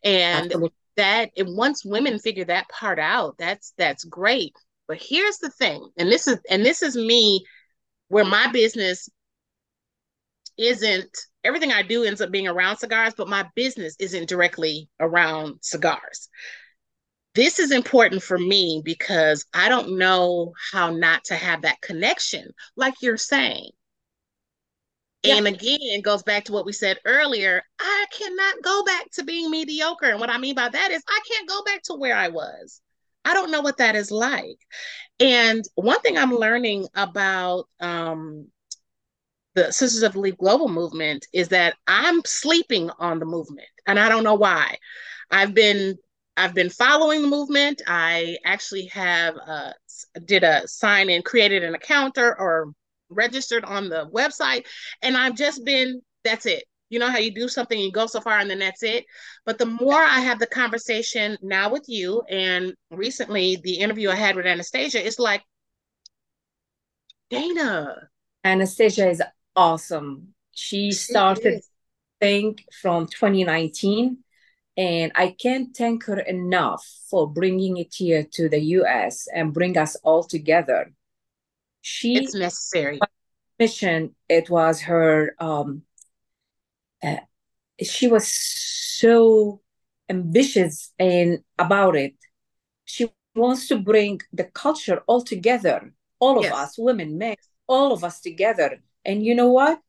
And 0.04 0.46
Absolutely. 0.46 0.72
that 0.96 1.30
and 1.37 1.56
once 1.56 1.84
women 1.84 2.18
figure 2.18 2.44
that 2.44 2.68
part 2.68 2.99
out, 2.99 3.37
that's 3.38 3.72
that's 3.76 4.04
great. 4.04 4.54
But 4.87 4.99
here's 5.00 5.38
the 5.38 5.50
thing, 5.50 5.88
and 5.96 6.10
this 6.10 6.26
is 6.26 6.38
and 6.49 6.64
this 6.64 6.82
is 6.82 6.96
me 6.96 7.44
where 8.08 8.25
my 8.25 8.50
business 8.52 9.08
isn't 10.60 11.18
everything 11.42 11.72
I 11.72 11.82
do 11.82 12.04
ends 12.04 12.20
up 12.20 12.30
being 12.30 12.46
around 12.46 12.76
cigars, 12.76 13.14
but 13.16 13.28
my 13.28 13.48
business 13.54 13.96
isn't 13.98 14.28
directly 14.28 14.88
around 15.00 15.58
cigars. 15.62 16.28
This 17.34 17.58
is 17.58 17.70
important 17.70 18.22
for 18.22 18.36
me 18.36 18.82
because 18.84 19.46
I 19.54 19.68
don't 19.68 19.96
know 19.98 20.52
how 20.72 20.90
not 20.90 21.24
to 21.24 21.34
have 21.34 21.62
that 21.62 21.80
connection, 21.80 22.50
like 22.76 22.94
you're 23.00 23.16
saying. 23.16 23.70
Yeah. 25.22 25.36
And 25.36 25.46
again, 25.46 25.78
it 25.80 26.02
goes 26.02 26.22
back 26.22 26.44
to 26.44 26.52
what 26.52 26.66
we 26.66 26.72
said 26.72 26.98
earlier. 27.04 27.62
I 27.78 28.06
cannot 28.12 28.62
go 28.62 28.84
back 28.84 29.10
to 29.12 29.24
being 29.24 29.50
mediocre. 29.50 30.06
And 30.06 30.20
what 30.20 30.30
I 30.30 30.38
mean 30.38 30.54
by 30.54 30.68
that 30.68 30.90
is 30.90 31.02
I 31.08 31.20
can't 31.30 31.48
go 31.48 31.62
back 31.64 31.82
to 31.84 31.94
where 31.94 32.16
I 32.16 32.28
was. 32.28 32.80
I 33.24 33.34
don't 33.34 33.50
know 33.50 33.60
what 33.60 33.78
that 33.78 33.96
is 33.96 34.10
like. 34.10 34.58
And 35.18 35.62
one 35.74 36.00
thing 36.00 36.16
I'm 36.16 36.34
learning 36.34 36.86
about 36.94 37.68
um, 37.80 38.48
the 39.54 39.73
Sisters 39.73 40.02
of 40.02 40.12
the 40.12 40.21
Leaf 40.21 40.37
Global 40.38 40.69
movement 40.69 41.26
is 41.33 41.49
that 41.49 41.75
I'm 41.87 42.23
sleeping 42.25 42.90
on 42.99 43.19
the 43.19 43.26
movement, 43.26 43.69
and 43.87 43.99
I 43.99 44.09
don't 44.09 44.25
know 44.25 44.35
why. 44.35 44.76
I've 45.30 45.54
been 45.54 45.97
I've 46.37 46.54
been 46.54 46.71
following 46.71 47.23
the 47.23 47.28
movement. 47.28 47.83
I 47.87 48.38
actually 48.45 48.87
have 48.87 49.35
uh, 49.37 49.73
did 50.25 50.45
a 50.45 50.66
sign 50.66 51.11
in, 51.11 51.23
created 51.23 51.64
an 51.64 51.75
account 51.75 52.16
or, 52.16 52.38
or 52.38 52.73
registered 53.11 53.64
on 53.64 53.88
the 53.88 54.09
website, 54.11 54.66
and 55.02 55.16
I've 55.16 55.37
just 55.37 55.64
been. 55.64 56.00
That's 56.23 56.47
it. 56.47 56.64
You 56.90 56.99
know 56.99 57.09
how 57.09 57.19
you 57.19 57.33
do 57.33 57.49
something, 57.49 57.78
you 57.78 57.92
go 57.92 58.07
so 58.07 58.21
far, 58.21 58.40
and 58.40 58.50
then 58.50 58.59
that's 58.59 58.83
it. 58.83 59.04
But 59.47 59.59
the 59.59 59.66
more 59.66 60.02
I 60.02 60.21
have 60.21 60.40
the 60.40 60.47
conversation 60.47 61.38
now 61.40 61.71
with 61.71 61.85
you, 61.87 62.23
and 62.28 62.75
recently 62.90 63.57
the 63.62 63.75
interview 63.75 64.11
I 64.11 64.16
had 64.16 64.35
with 64.37 64.45
Anastasia, 64.45 65.04
it's 65.04 65.19
like, 65.19 65.42
Dana. 67.30 68.09
Anastasia 68.42 69.09
is 69.09 69.23
awesome. 69.57 70.35
She, 70.52 70.92
started 70.92 71.62
think 72.21 72.64
from 72.80 73.07
2019 73.07 74.19
and 74.76 75.12
I 75.14 75.35
can't 75.38 75.76
thank 75.76 76.04
her 76.04 76.21
enough 76.21 76.87
for 77.11 77.28
bringing 77.28 77.78
it 77.78 77.95
here 77.95 78.26
to 78.33 78.49
the 78.49 78.61
US 78.78 79.26
and 79.35 79.52
bring 79.52 79.76
us 79.76 79.97
all 79.97 80.23
together. 80.23 80.92
She 81.80 82.16
It's 82.16 82.35
necessary. 82.35 83.00
Mission, 83.59 84.14
it 84.28 84.49
was 84.49 84.83
her 84.83 85.35
um 85.38 85.83
uh, 87.02 87.16
she 87.83 88.07
was 88.07 88.28
so 88.28 89.61
ambitious 90.09 90.92
and 90.99 91.38
about 91.59 91.97
it. 91.97 92.14
She 92.85 93.11
wants 93.35 93.69
to 93.69 93.78
bring 93.78 94.21
the 94.33 94.45
culture 94.45 95.02
all 95.07 95.23
together, 95.23 95.92
all 96.19 96.38
of 96.38 96.45
yes. 96.45 96.52
us, 96.52 96.78
women, 96.78 97.16
men, 97.16 97.37
all 97.66 97.92
of 97.92 98.04
us 98.04 98.21
together 98.21 98.83
and 99.04 99.25
you 99.25 99.35
know 99.35 99.50
what? 99.50 99.80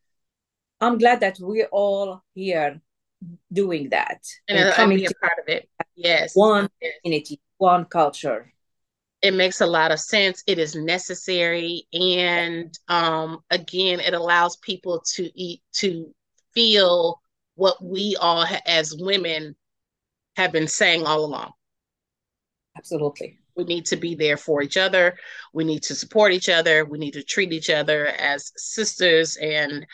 I'm 0.79 0.97
glad 0.97 1.19
that 1.19 1.37
we're 1.39 1.69
all 1.71 2.23
here 2.33 2.81
doing 3.53 3.89
that 3.89 4.25
and, 4.47 4.57
and 4.57 4.73
coming 4.73 5.05
a 5.05 5.09
part 5.19 5.37
of 5.39 5.47
it. 5.47 5.69
Yes. 5.95 6.35
One 6.35 6.69
yes. 6.81 6.93
community, 7.03 7.39
one 7.57 7.85
culture. 7.85 8.51
It 9.21 9.35
makes 9.35 9.61
a 9.61 9.67
lot 9.67 9.91
of 9.91 9.99
sense. 9.99 10.43
It 10.47 10.57
is 10.57 10.75
necessary. 10.75 11.85
And 11.93 12.75
um, 12.87 13.43
again, 13.51 13.99
it 13.99 14.15
allows 14.15 14.55
people 14.57 15.03
to 15.13 15.29
eat 15.39 15.61
to 15.73 16.11
feel 16.53 17.21
what 17.55 17.83
we 17.83 18.15
all 18.19 18.45
as 18.65 18.95
women 18.97 19.55
have 20.35 20.51
been 20.51 20.67
saying 20.67 21.05
all 21.05 21.23
along. 21.23 21.51
Absolutely. 22.75 23.40
We 23.61 23.75
need 23.75 23.85
to 23.87 23.95
be 23.95 24.15
there 24.15 24.37
for 24.37 24.63
each 24.63 24.75
other. 24.75 25.15
We 25.53 25.63
need 25.63 25.83
to 25.83 25.93
support 25.93 26.33
each 26.33 26.49
other. 26.49 26.83
We 26.83 26.97
need 26.97 27.11
to 27.11 27.21
treat 27.21 27.53
each 27.53 27.69
other 27.69 28.07
as 28.07 28.51
sisters 28.55 29.37
and 29.37 29.85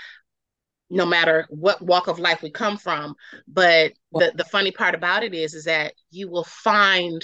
no 0.90 1.06
matter 1.06 1.46
what 1.50 1.82
walk 1.82 2.08
of 2.08 2.18
life 2.18 2.42
we 2.42 2.50
come 2.50 2.78
from. 2.78 3.14
But 3.46 3.92
the, 4.14 4.32
the 4.34 4.46
funny 4.46 4.72
part 4.72 4.96
about 4.96 5.24
it 5.24 5.34
is, 5.34 5.54
is 5.54 5.66
that 5.66 5.96
you 6.12 6.30
will 6.30 6.46
find 6.46 7.22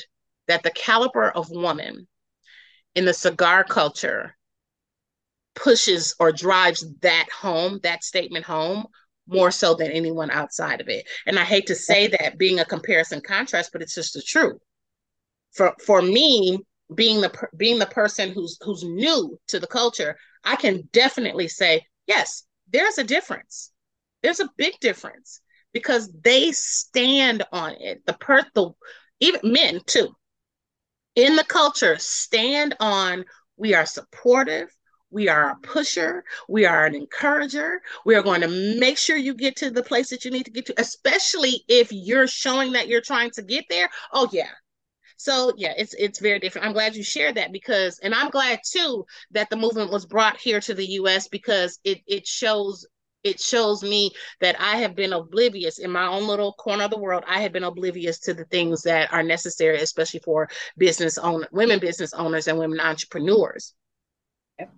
that 0.49 0.63
the 0.63 0.71
caliber 0.71 1.31
of 1.31 1.49
woman 1.49 2.09
in 2.93 3.05
the 3.05 3.13
cigar 3.13 3.63
culture 3.63 4.35
pushes 5.55 6.13
or 6.19 6.33
drives 6.33 6.85
that 7.03 7.29
home, 7.31 7.79
that 7.83 8.03
statement 8.03 8.43
home, 8.43 8.85
more 9.27 9.49
so 9.49 9.75
than 9.75 9.91
anyone 9.91 10.29
outside 10.29 10.81
of 10.81 10.89
it. 10.89 11.07
And 11.25 11.39
I 11.39 11.45
hate 11.45 11.67
to 11.67 11.75
say 11.75 12.07
that 12.07 12.37
being 12.37 12.59
a 12.59 12.65
comparison 12.65 13.21
contrast, 13.21 13.69
but 13.71 13.81
it's 13.81 13.95
just 13.95 14.13
the 14.15 14.21
truth 14.21 14.59
for 15.53 15.73
for 15.85 16.01
me 16.01 16.59
being 16.93 17.21
the 17.21 17.47
being 17.57 17.79
the 17.79 17.85
person 17.85 18.31
who's 18.31 18.57
who's 18.61 18.83
new 18.83 19.39
to 19.47 19.59
the 19.59 19.67
culture 19.67 20.15
i 20.43 20.55
can 20.55 20.87
definitely 20.91 21.47
say 21.47 21.81
yes 22.07 22.43
there's 22.71 22.97
a 22.97 23.03
difference 23.03 23.71
there's 24.21 24.39
a 24.39 24.49
big 24.57 24.73
difference 24.79 25.41
because 25.73 26.11
they 26.23 26.51
stand 26.51 27.43
on 27.51 27.71
it 27.79 28.05
the 28.05 28.13
per 28.13 28.43
the 28.53 28.69
even 29.19 29.41
men 29.43 29.79
too 29.85 30.13
in 31.15 31.35
the 31.35 31.43
culture 31.45 31.97
stand 31.97 32.75
on 32.79 33.23
we 33.57 33.73
are 33.73 33.85
supportive 33.85 34.69
we 35.13 35.29
are 35.29 35.51
a 35.51 35.55
pusher. 35.61 36.23
We 36.49 36.65
are 36.65 36.87
an 36.87 36.95
encourager. 36.95 37.83
We 38.03 38.15
are 38.15 38.23
going 38.23 38.41
to 38.41 38.47
make 38.79 38.97
sure 38.97 39.15
you 39.15 39.35
get 39.35 39.55
to 39.57 39.69
the 39.69 39.83
place 39.83 40.09
that 40.09 40.25
you 40.25 40.31
need 40.31 40.45
to 40.45 40.51
get 40.51 40.65
to, 40.65 40.73
especially 40.79 41.63
if 41.67 41.91
you're 41.91 42.25
showing 42.25 42.71
that 42.71 42.87
you're 42.87 42.99
trying 42.99 43.29
to 43.35 43.43
get 43.43 43.65
there. 43.69 43.89
Oh, 44.11 44.27
yeah, 44.31 44.49
so 45.23 45.53
yeah, 45.55 45.71
it's 45.77 45.93
it's 45.93 46.19
very 46.19 46.37
different. 46.37 46.67
I'm 46.67 46.73
glad 46.73 46.97
you 46.97 47.03
shared 47.03 47.35
that 47.35 47.53
because, 47.53 47.97
and 47.99 48.13
I'm 48.13 48.29
glad 48.29 48.59
too 48.69 49.05
that 49.31 49.49
the 49.49 49.55
movement 49.55 49.89
was 49.89 50.05
brought 50.05 50.35
here 50.35 50.59
to 50.59 50.73
the 50.73 50.85
U.S. 50.99 51.29
because 51.29 51.79
it 51.85 52.01
it 52.05 52.27
shows 52.27 52.85
it 53.23 53.39
shows 53.39 53.83
me 53.83 54.11
that 54.41 54.59
I 54.59 54.75
have 54.79 54.95
been 54.95 55.13
oblivious 55.13 55.79
in 55.79 55.89
my 55.91 56.07
own 56.07 56.27
little 56.27 56.51
corner 56.51 56.83
of 56.83 56.91
the 56.91 56.99
world. 56.99 57.23
I 57.25 57.39
have 57.39 57.53
been 57.53 57.63
oblivious 57.63 58.19
to 58.19 58.33
the 58.33 58.43
things 58.43 58.83
that 58.83 59.13
are 59.13 59.23
necessary, 59.23 59.77
especially 59.77 60.19
for 60.19 60.49
business 60.77 61.17
owner, 61.17 61.47
women 61.53 61.79
business 61.79 62.13
owners 62.13 62.49
and 62.49 62.59
women 62.59 62.81
entrepreneurs. 62.81 63.73
Yep. 64.59 64.73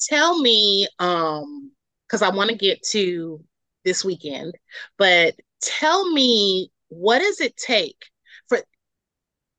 Tell 0.00 0.40
me, 0.40 0.88
um, 0.98 1.70
because 2.08 2.22
I 2.22 2.30
want 2.30 2.50
to 2.50 2.56
get 2.56 2.82
to 2.90 3.38
this 3.84 4.04
weekend, 4.04 4.54
but 4.98 5.36
tell 5.62 6.10
me 6.10 6.72
what 6.88 7.20
does 7.20 7.40
it 7.40 7.56
take 7.56 8.06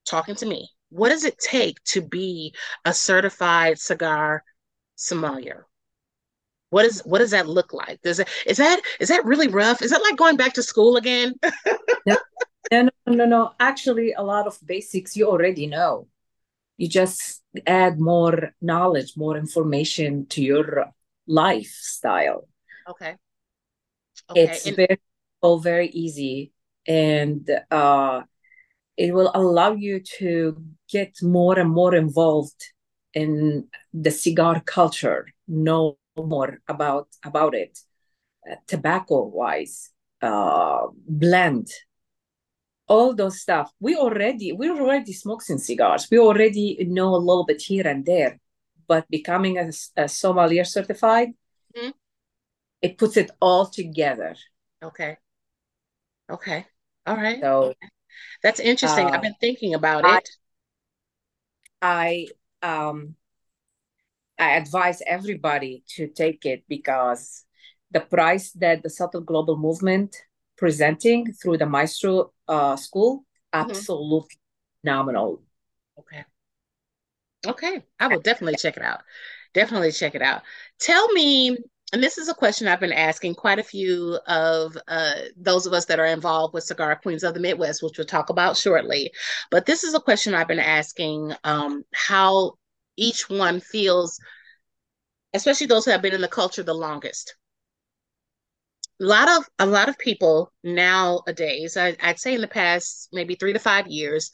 talking 0.08 0.36
to 0.36 0.46
me? 0.46 0.70
What 0.90 1.10
does 1.10 1.26
it 1.26 1.38
take 1.38 1.84
to 1.86 2.02
be 2.02 2.56
a 2.86 2.94
certified 2.94 3.80
cigar 3.80 4.44
sommelier? 4.96 5.68
what 6.70 6.86
is 6.86 7.02
what 7.06 7.20
does 7.20 7.32
that 7.32 7.48
look 7.48 7.74
like 7.74 8.02
does 8.02 8.20
it 8.20 8.28
is 8.46 8.58
that 8.58 8.82
is 9.00 9.10
that 9.10 9.26
really 9.26 9.48
rough 9.48 9.82
is 9.82 9.92
that 9.92 10.02
like 10.02 10.18
going 10.18 10.36
back 10.36 10.54
to 10.54 10.64
school 10.64 10.98
again 10.98 11.34
no, 12.06 12.18
no 12.72 12.90
no 13.08 13.26
no 13.26 13.52
actually 13.60 14.14
a 14.14 14.22
lot 14.22 14.48
of 14.48 14.58
basics 14.66 15.16
you 15.16 15.28
already 15.28 15.68
know 15.68 16.08
you 16.78 16.88
just 16.88 17.42
add 17.66 18.00
more 18.00 18.54
knowledge 18.62 19.14
more 19.16 19.38
information 19.38 20.26
to 20.28 20.42
your 20.42 20.92
lifestyle 21.28 22.48
okay, 22.88 23.16
okay. 24.30 24.42
it's 24.44 24.68
and- 24.68 24.76
very 24.76 25.00
oh, 25.42 25.58
very 25.58 25.88
easy 25.90 26.52
and 26.88 27.50
uh 27.72 28.22
it 28.98 29.14
will 29.14 29.32
allow 29.34 29.74
you 29.74 30.00
to 30.20 30.62
get 30.90 31.16
more 31.22 31.58
and 31.60 31.72
more 31.72 31.96
involved 31.96 32.62
in 33.14 33.68
the 33.94 34.12
cigar 34.12 34.62
culture 34.66 35.28
know 35.48 35.98
more 36.18 36.60
about 36.68 37.08
about 37.24 37.54
it. 37.56 37.80
Uh, 38.50 38.56
tobacco 38.66 39.24
wise 39.24 39.92
uh, 40.22 40.88
blend 41.08 41.68
all 42.88 43.14
those 43.14 43.42
stuff. 43.42 43.72
We 43.80 43.96
already 43.96 44.52
we 44.52 44.70
already 44.70 45.14
smoke 45.14 45.42
some 45.42 45.58
cigars. 45.58 46.08
We 46.10 46.20
already 46.20 46.78
know 46.88 47.16
a 47.16 47.26
little 47.28 47.46
bit 47.46 47.62
here 47.62 47.88
and 47.88 48.06
there 48.06 48.40
but 48.88 49.10
becoming 49.10 49.58
a, 49.58 49.72
a 49.98 50.08
sommelier 50.08 50.64
certified 50.64 51.30
mm-hmm. 51.76 51.90
it 52.82 52.98
puts 52.98 53.18
it 53.18 53.32
all 53.42 53.66
together. 53.66 54.36
Okay. 54.82 55.18
Okay. 56.30 56.66
All 57.06 57.16
right. 57.16 57.40
So 57.42 57.64
okay. 57.64 57.88
That's 58.44 58.60
interesting. 58.60 59.08
Uh, 59.08 59.10
i've 59.12 59.22
been 59.22 59.36
thinking 59.40 59.74
about 59.74 60.06
I, 60.06 60.18
it. 60.18 60.30
I 61.82 62.28
um 62.62 63.16
I 64.40 64.52
advise 64.52 65.02
everybody 65.06 65.84
to 65.96 66.08
take 66.08 66.46
it 66.46 66.64
because 66.68 67.44
the 67.92 68.02
price 68.02 68.52
that 68.54 68.84
the 68.84 68.90
SOTL 68.90 69.26
global 69.26 69.58
movement 69.58 70.16
presenting 70.58 71.34
through 71.34 71.58
the 71.58 71.66
maestro 71.66 72.34
uh, 72.48 72.76
school 72.76 73.26
mm-hmm. 73.54 73.72
absolutely 73.72 74.20
mm-hmm. 74.20 74.88
phenomenal. 74.88 75.42
Okay. 76.00 76.24
Okay. 77.46 77.84
I 78.00 78.08
will 78.08 78.22
definitely 78.22 78.58
check 78.58 78.78
it 78.78 78.84
out. 78.84 79.02
Definitely 79.54 79.92
check 79.92 80.16
it 80.16 80.22
out. 80.22 80.44
Tell 80.80 81.12
me 81.14 81.58
and 81.94 82.04
this 82.04 82.18
is 82.18 82.28
a 82.28 82.34
question 82.34 82.68
I've 82.68 82.82
been 82.82 82.92
asking 82.92 83.36
quite 83.36 83.60
a 83.60 83.64
few 83.64 84.20
of 84.28 84.78
uh, 84.90 85.14
those 85.38 85.66
of 85.66 85.72
us 85.72 85.86
that 85.86 86.00
are 86.00 86.06
involved 86.06 86.54
with 86.54 86.66
Cigar 86.66 86.98
Queens 87.02 87.24
of 87.24 87.34
the 87.34 87.40
Midwest, 87.40 87.82
which 87.82 87.98
we'll 87.98 88.06
talk 88.06 88.30
about 88.30 88.58
shortly. 88.58 89.12
But 89.52 89.66
this 89.66 89.86
is 89.86 89.94
a 89.94 90.00
question 90.00 90.34
I've 90.34 90.50
been 90.50 90.60
asking 90.60 91.34
um, 91.46 91.84
how 91.94 92.54
each 92.98 93.30
one 93.30 93.62
feels, 93.62 94.20
especially 95.34 95.68
those 95.68 95.86
who 95.86 95.92
have 95.92 96.02
been 96.02 96.14
in 96.14 96.22
the 96.22 96.28
culture 96.28 96.62
the 96.62 96.74
longest. 96.74 97.36
A 99.00 99.06
lot 99.06 99.30
of 99.30 99.48
a 99.60 99.66
lot 99.66 99.88
of 99.88 99.98
people 99.98 100.52
nowadays, 100.64 101.78
I, 101.78 101.96
I'd 102.02 102.20
say 102.20 102.34
in 102.34 102.42
the 102.42 102.48
past 102.48 103.10
maybe 103.14 103.36
three 103.36 103.54
to 103.54 103.60
five 103.60 103.88
years, 103.88 104.30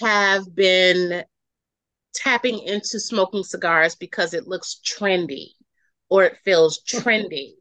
have 0.00 0.54
been 0.54 1.24
tapping 2.14 2.60
into 2.60 2.98
smoking 2.98 3.42
cigars 3.42 3.96
because 3.96 4.32
it 4.32 4.46
looks 4.46 4.80
trendy 4.82 5.55
or 6.08 6.24
it 6.24 6.38
feels 6.44 6.82
trendy. 6.82 7.54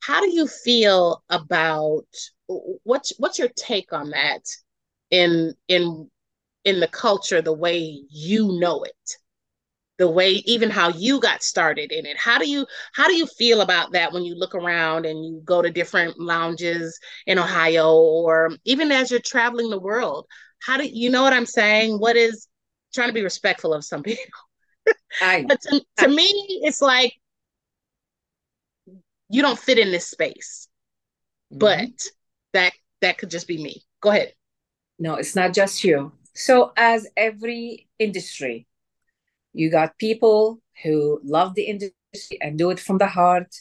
How 0.00 0.20
do 0.20 0.30
you 0.30 0.46
feel 0.46 1.22
about 1.28 2.06
what's 2.84 3.12
what's 3.18 3.38
your 3.38 3.48
take 3.56 3.92
on 3.92 4.10
that 4.10 4.42
in 5.10 5.54
in 5.68 6.10
in 6.64 6.80
the 6.80 6.88
culture 6.88 7.42
the 7.42 7.52
way 7.52 8.02
you 8.10 8.58
know 8.60 8.84
it? 8.84 9.16
the 9.98 10.08
way 10.08 10.30
even 10.46 10.70
how 10.70 10.88
you 10.90 11.20
got 11.20 11.42
started 11.42 11.92
in 11.92 12.06
it 12.06 12.16
how 12.16 12.38
do 12.38 12.48
you 12.48 12.64
how 12.94 13.06
do 13.06 13.14
you 13.14 13.26
feel 13.26 13.60
about 13.60 13.92
that 13.92 14.12
when 14.12 14.24
you 14.24 14.34
look 14.34 14.54
around 14.54 15.04
and 15.04 15.24
you 15.24 15.42
go 15.44 15.60
to 15.60 15.70
different 15.70 16.18
lounges 16.18 16.98
in 17.26 17.38
ohio 17.38 17.92
or 17.94 18.50
even 18.64 18.90
as 18.90 19.10
you're 19.10 19.20
traveling 19.20 19.68
the 19.68 19.78
world 19.78 20.26
how 20.62 20.76
do 20.76 20.86
you 20.86 21.10
know 21.10 21.22
what 21.22 21.32
i'm 21.32 21.46
saying 21.46 21.98
what 21.98 22.16
is 22.16 22.46
trying 22.94 23.08
to 23.08 23.14
be 23.14 23.22
respectful 23.22 23.74
of 23.74 23.84
some 23.84 24.02
people 24.02 24.40
I, 25.20 25.44
but 25.46 25.60
to, 25.62 25.80
to 25.98 26.04
I, 26.04 26.06
me 26.06 26.60
it's 26.62 26.80
like 26.80 27.12
you 29.28 29.42
don't 29.42 29.58
fit 29.58 29.78
in 29.78 29.90
this 29.90 30.06
space 30.06 30.68
mm-hmm. 31.52 31.58
but 31.58 31.90
that 32.52 32.72
that 33.00 33.18
could 33.18 33.30
just 33.30 33.46
be 33.46 33.62
me. 33.62 33.82
Go 34.00 34.10
ahead. 34.10 34.32
No 34.98 35.14
it's 35.14 35.36
not 35.36 35.54
just 35.54 35.84
you. 35.84 36.12
So 36.34 36.72
as 36.76 37.06
every 37.16 37.88
industry 37.98 38.66
you 39.52 39.70
got 39.70 39.98
people 39.98 40.60
who 40.82 41.20
love 41.24 41.54
the 41.54 41.64
industry 41.64 42.38
and 42.40 42.58
do 42.58 42.70
it 42.70 42.80
from 42.80 42.98
the 42.98 43.06
heart 43.06 43.54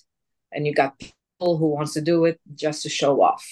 and 0.52 0.66
you 0.66 0.74
got 0.74 1.00
people 1.00 1.58
who 1.58 1.68
wants 1.68 1.94
to 1.94 2.02
do 2.02 2.26
it 2.26 2.40
just 2.56 2.84
to 2.84 2.90
show 2.90 3.22
off 3.22 3.46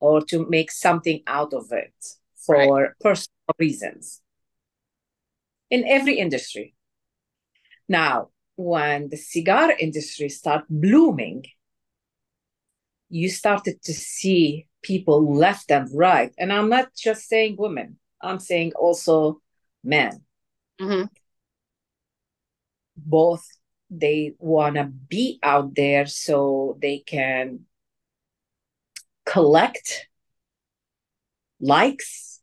or 0.00 0.20
to 0.20 0.46
make 0.48 0.70
something 0.70 1.22
out 1.26 1.52
of 1.52 1.72
it 1.72 1.94
for 2.36 2.54
right. 2.56 2.90
personal 3.00 3.54
reasons. 3.58 4.20
In 5.70 5.84
every 5.86 6.18
industry. 6.18 6.74
Now 7.88 8.28
when 8.56 9.08
the 9.10 9.16
cigar 9.16 9.72
industry 9.78 10.28
started 10.28 10.66
blooming 10.68 11.44
you 13.08 13.28
started 13.28 13.80
to 13.82 13.92
see 13.92 14.66
people 14.82 15.34
left 15.34 15.70
and 15.70 15.88
right 15.94 16.32
and 16.38 16.52
i'm 16.52 16.68
not 16.68 16.88
just 16.94 17.28
saying 17.28 17.56
women 17.58 17.98
i'm 18.22 18.38
saying 18.38 18.72
also 18.76 19.40
men 19.84 20.22
mm-hmm 20.80 21.04
both 22.96 23.46
they 23.90 24.34
want 24.38 24.76
to 24.76 24.84
be 24.84 25.38
out 25.42 25.74
there 25.74 26.06
so 26.06 26.76
they 26.80 26.98
can 26.98 27.60
collect 29.24 30.08
likes, 31.60 32.40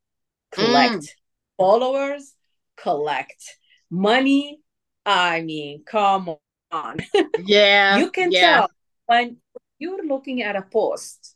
collect 0.51 0.93
mm. 0.93 1.09
followers, 1.57 2.33
collect 2.77 3.57
money. 3.89 4.59
I 5.05 5.41
mean, 5.41 5.83
come 5.85 6.35
on. 6.71 6.97
Yeah. 7.45 7.97
you 7.97 8.09
can 8.09 8.31
yeah. 8.31 8.39
tell 8.41 8.71
when 9.05 9.37
you're 9.77 10.05
looking 10.05 10.41
at 10.41 10.55
a 10.55 10.63
post 10.63 11.35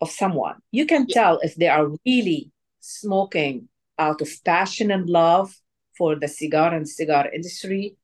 of 0.00 0.10
someone, 0.10 0.56
you 0.70 0.86
can 0.86 1.06
yeah. 1.08 1.14
tell 1.14 1.38
if 1.40 1.56
they 1.56 1.68
are 1.68 1.88
really 2.06 2.52
smoking 2.80 3.68
out 3.98 4.20
of 4.20 4.28
passion 4.44 4.90
and 4.90 5.08
love 5.08 5.54
for 5.96 6.16
the 6.16 6.28
cigar 6.28 6.74
and 6.74 6.88
cigar 6.88 7.28
industry 7.32 7.96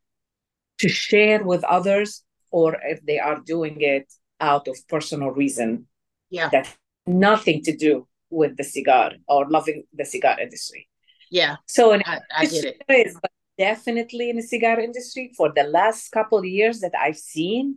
to 0.79 0.89
share 0.89 1.45
with 1.45 1.63
others 1.65 2.25
or 2.51 2.77
if 2.83 3.05
they 3.05 3.19
are 3.19 3.41
doing 3.41 3.81
it 3.81 4.13
out 4.41 4.69
of 4.69 4.77
personal 4.89 5.31
reason 5.31 5.87
yeah 6.31 6.49
that 6.51 6.75
nothing 7.07 7.63
to 7.63 7.77
do 7.77 8.07
with 8.31 8.57
the 8.57 8.65
cigar 8.65 9.13
or 9.29 9.49
loving 9.51 9.85
the 9.93 10.05
cigar 10.05 10.39
industry 10.41 10.89
yeah 11.31 11.57
so 11.67 11.93
I, 11.93 12.21
I 12.35 12.47
get 12.47 12.65
it 12.65 12.83
is 12.89 13.17
definitely 13.61 14.31
in 14.31 14.37
the 14.37 14.43
cigar 14.43 14.81
industry 14.81 15.31
for 15.37 15.53
the 15.53 15.65
last 15.65 16.09
couple 16.17 16.39
of 16.39 16.45
years 16.45 16.81
that 16.81 16.95
i've 17.05 17.23
seen 17.37 17.77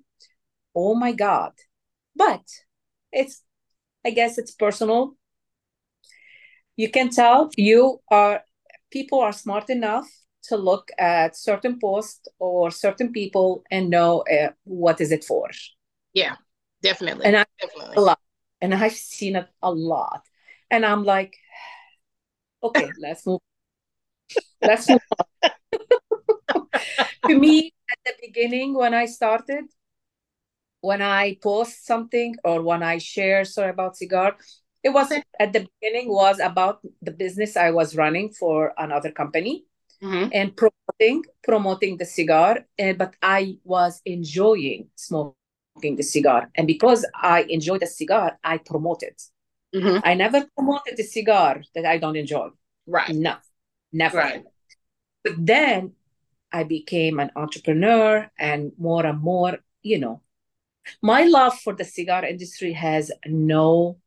oh 0.73 0.95
my 0.95 1.11
god 1.11 1.51
but 2.15 2.45
it's 3.11 3.43
i 4.05 4.09
guess 4.09 4.37
it's 4.37 4.51
personal 4.65 5.01
you 6.77 6.89
can 6.89 7.09
tell 7.09 7.49
you 7.57 7.99
are 8.09 8.43
people 8.91 9.19
are 9.19 9.33
smart 9.33 9.69
enough 9.69 10.07
to 10.43 10.57
look 10.57 10.91
at 10.97 11.35
certain 11.37 11.79
posts 11.79 12.27
or 12.39 12.69
certain 12.69 13.11
people 13.11 13.63
and 13.71 13.89
know 13.89 14.21
uh, 14.21 14.49
what 14.65 14.99
is 15.01 15.11
it 15.11 15.23
for. 15.23 15.49
Yeah, 16.13 16.35
definitely. 16.81 17.25
And 17.25 17.37
I, 17.37 17.45
definitely. 17.59 17.95
a 17.95 18.01
lot, 18.01 18.19
and 18.61 18.73
I've 18.73 18.93
seen 18.93 19.35
it 19.35 19.47
a 19.61 19.71
lot, 19.71 20.21
and 20.69 20.85
I'm 20.85 21.03
like, 21.03 21.35
okay, 22.63 22.91
let's 22.99 23.25
move. 23.25 23.39
let's 24.61 24.89
move 24.89 25.01
on. 25.19 25.51
to 27.27 27.39
me, 27.39 27.73
at 27.91 27.97
the 28.05 28.13
beginning, 28.27 28.73
when 28.73 28.93
I 28.93 29.05
started, 29.05 29.65
when 30.81 31.01
I 31.01 31.37
post 31.41 31.85
something 31.85 32.35
or 32.43 32.61
when 32.61 32.83
I 32.83 32.97
share 32.97 33.45
sorry 33.45 33.69
about 33.69 33.95
cigar, 33.95 34.35
it 34.83 34.89
wasn't 34.89 35.23
at 35.39 35.53
the 35.53 35.67
beginning 35.79 36.09
was 36.09 36.39
about 36.39 36.79
the 37.01 37.11
business 37.11 37.55
I 37.55 37.71
was 37.71 37.95
running 37.95 38.31
for 38.31 38.73
another 38.77 39.11
company 39.11 39.65
mm-hmm. 40.03 40.29
and 40.33 40.55
promoting 40.55 41.23
promoting 41.43 41.97
the 41.97 42.05
cigar. 42.05 42.65
And, 42.77 42.97
but 42.97 43.15
I 43.21 43.57
was 43.63 44.01
enjoying 44.05 44.89
smoking 44.95 45.95
the 45.95 46.03
cigar. 46.03 46.49
And 46.55 46.67
because 46.67 47.05
I 47.15 47.43
enjoy 47.43 47.77
the 47.79 47.87
cigar, 47.87 48.37
I 48.43 48.57
promote 48.57 49.03
it. 49.03 49.21
Mm-hmm. 49.73 49.99
I 50.03 50.13
never 50.15 50.45
promoted 50.55 50.97
the 50.97 51.03
cigar 51.03 51.63
that 51.75 51.85
I 51.85 51.97
don't 51.97 52.17
enjoy. 52.17 52.49
Right. 52.85 53.15
No, 53.15 53.35
never. 53.93 54.17
Right. 54.17 54.43
But 55.23 55.33
then 55.37 55.93
I 56.53 56.63
became 56.63 57.19
an 57.19 57.31
entrepreneur 57.35 58.29
and 58.37 58.71
more 58.77 59.05
and 59.05 59.19
more, 59.19 59.57
you 59.81 59.99
know, 59.99 60.21
my 61.01 61.23
love 61.23 61.59
for 61.59 61.73
the 61.73 61.83
cigar 61.83 62.23
industry 62.23 62.73
has 62.73 63.11
no 63.25 63.97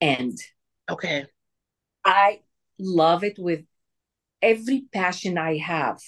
end. 0.00 0.38
Okay. 0.90 1.26
I 2.04 2.40
love 2.78 3.22
it 3.22 3.38
with 3.38 3.64
every 4.40 4.86
passion 4.92 5.38
I 5.38 5.58
have. 5.58 6.00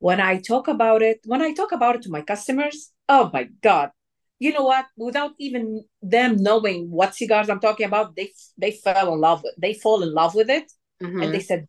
When 0.00 0.20
I 0.20 0.40
talk 0.40 0.68
about 0.68 1.02
it, 1.02 1.20
when 1.24 1.40
I 1.40 1.52
talk 1.52 1.72
about 1.72 1.96
it 1.96 2.02
to 2.02 2.10
my 2.10 2.22
customers, 2.22 2.90
oh 3.08 3.30
my 3.32 3.44
God, 3.62 3.90
you 4.38 4.52
know 4.52 4.64
what? 4.64 4.86
Without 4.96 5.32
even 5.38 5.84
them 6.02 6.42
knowing 6.42 6.90
what 6.90 7.14
cigars 7.14 7.48
I'm 7.48 7.60
talking 7.60 7.86
about, 7.86 8.16
they 8.16 8.32
they 8.58 8.72
fell 8.72 9.14
in 9.14 9.20
love 9.20 9.42
with 9.42 9.54
they 9.56 9.74
fall 9.74 10.02
in 10.02 10.12
love 10.12 10.34
with 10.34 10.50
it. 10.50 10.70
Mm-hmm. 11.02 11.22
And 11.22 11.34
they 11.34 11.40
said, 11.40 11.68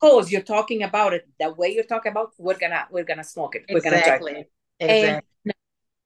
because 0.00 0.30
you're 0.30 0.42
talking 0.42 0.82
about 0.82 1.12
it 1.14 1.28
the 1.38 1.52
way 1.52 1.72
you're 1.74 1.84
talking 1.84 2.12
about, 2.12 2.32
we're 2.38 2.58
gonna 2.58 2.86
we're 2.90 3.04
gonna 3.04 3.24
smoke 3.24 3.56
it. 3.56 3.64
We're 3.68 3.78
exactly. 3.78 4.32
gonna 4.32 4.44
Exactly. 4.80 5.52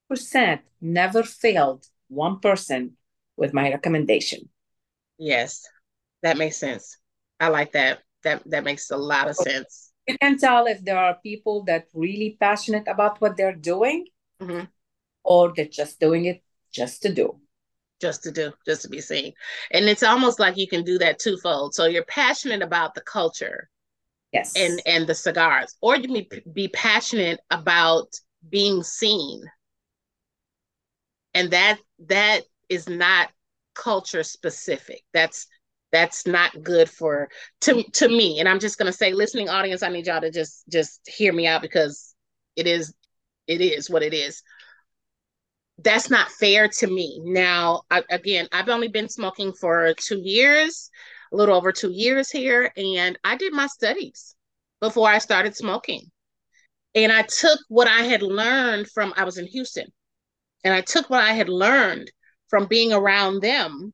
Percent 0.08 0.62
never 0.80 1.22
failed 1.22 1.86
one 2.08 2.40
person 2.40 2.96
with 3.36 3.52
my 3.54 3.70
recommendation. 3.70 4.48
Yes, 5.18 5.64
that 6.22 6.36
makes 6.36 6.56
sense. 6.56 6.98
I 7.38 7.48
like 7.48 7.72
that. 7.72 8.00
That 8.24 8.42
that 8.50 8.64
makes 8.64 8.90
a 8.90 8.96
lot 8.96 9.28
of 9.28 9.36
sense. 9.36 9.92
You 10.08 10.18
can 10.18 10.38
tell 10.38 10.66
if 10.66 10.84
there 10.84 10.98
are 10.98 11.16
people 11.22 11.64
that 11.64 11.86
really 11.94 12.36
passionate 12.40 12.88
about 12.88 13.20
what 13.20 13.36
they're 13.36 13.54
doing, 13.54 14.06
mm-hmm. 14.42 14.64
or 15.22 15.52
they're 15.54 15.66
just 15.66 16.00
doing 16.00 16.24
it 16.24 16.42
just 16.72 17.02
to 17.02 17.14
do. 17.14 17.38
Just 18.00 18.22
to 18.24 18.32
do, 18.32 18.52
just 18.66 18.82
to 18.82 18.88
be 18.88 19.00
seen. 19.00 19.34
And 19.70 19.84
it's 19.84 20.02
almost 20.02 20.40
like 20.40 20.56
you 20.56 20.66
can 20.66 20.84
do 20.84 20.98
that 20.98 21.18
twofold. 21.18 21.74
So 21.74 21.84
you're 21.84 22.04
passionate 22.04 22.62
about 22.62 22.94
the 22.94 23.02
culture. 23.02 23.68
Yes. 24.32 24.54
And 24.56 24.80
and 24.86 25.06
the 25.06 25.14
cigars. 25.14 25.76
Or 25.80 25.96
you 25.96 26.08
may 26.08 26.28
be 26.52 26.68
passionate 26.68 27.40
about 27.50 28.08
being 28.48 28.82
seen. 28.82 29.42
And 31.34 31.50
that 31.50 31.78
that 32.06 32.42
is 32.68 32.88
not 32.88 33.30
culture 33.74 34.22
specific. 34.22 35.02
That's 35.12 35.46
that's 35.92 36.26
not 36.26 36.62
good 36.62 36.88
for 36.88 37.28
to 37.60 37.82
to 37.92 38.08
me 38.08 38.38
and 38.38 38.48
i'm 38.48 38.60
just 38.60 38.78
going 38.78 38.90
to 38.90 38.96
say 38.96 39.12
listening 39.12 39.48
audience 39.48 39.82
i 39.82 39.88
need 39.88 40.06
y'all 40.06 40.20
to 40.20 40.30
just 40.30 40.64
just 40.68 41.00
hear 41.06 41.32
me 41.32 41.46
out 41.46 41.62
because 41.62 42.14
it 42.56 42.66
is 42.66 42.94
it 43.46 43.60
is 43.60 43.90
what 43.90 44.02
it 44.02 44.14
is 44.14 44.42
that's 45.82 46.10
not 46.10 46.30
fair 46.30 46.68
to 46.68 46.86
me 46.86 47.20
now 47.24 47.82
I, 47.90 48.02
again 48.10 48.48
i've 48.52 48.68
only 48.68 48.88
been 48.88 49.08
smoking 49.08 49.52
for 49.52 49.94
two 49.94 50.18
years 50.18 50.90
a 51.32 51.36
little 51.36 51.56
over 51.56 51.72
two 51.72 51.90
years 51.90 52.30
here 52.30 52.72
and 52.76 53.18
i 53.24 53.36
did 53.36 53.52
my 53.52 53.66
studies 53.66 54.34
before 54.80 55.08
i 55.08 55.18
started 55.18 55.56
smoking 55.56 56.10
and 56.94 57.12
i 57.12 57.22
took 57.22 57.58
what 57.68 57.88
i 57.88 58.02
had 58.02 58.22
learned 58.22 58.88
from 58.90 59.12
i 59.16 59.24
was 59.24 59.38
in 59.38 59.46
houston 59.46 59.86
and 60.64 60.74
i 60.74 60.80
took 60.80 61.08
what 61.10 61.22
i 61.22 61.32
had 61.32 61.48
learned 61.48 62.10
from 62.48 62.66
being 62.66 62.92
around 62.92 63.40
them 63.40 63.92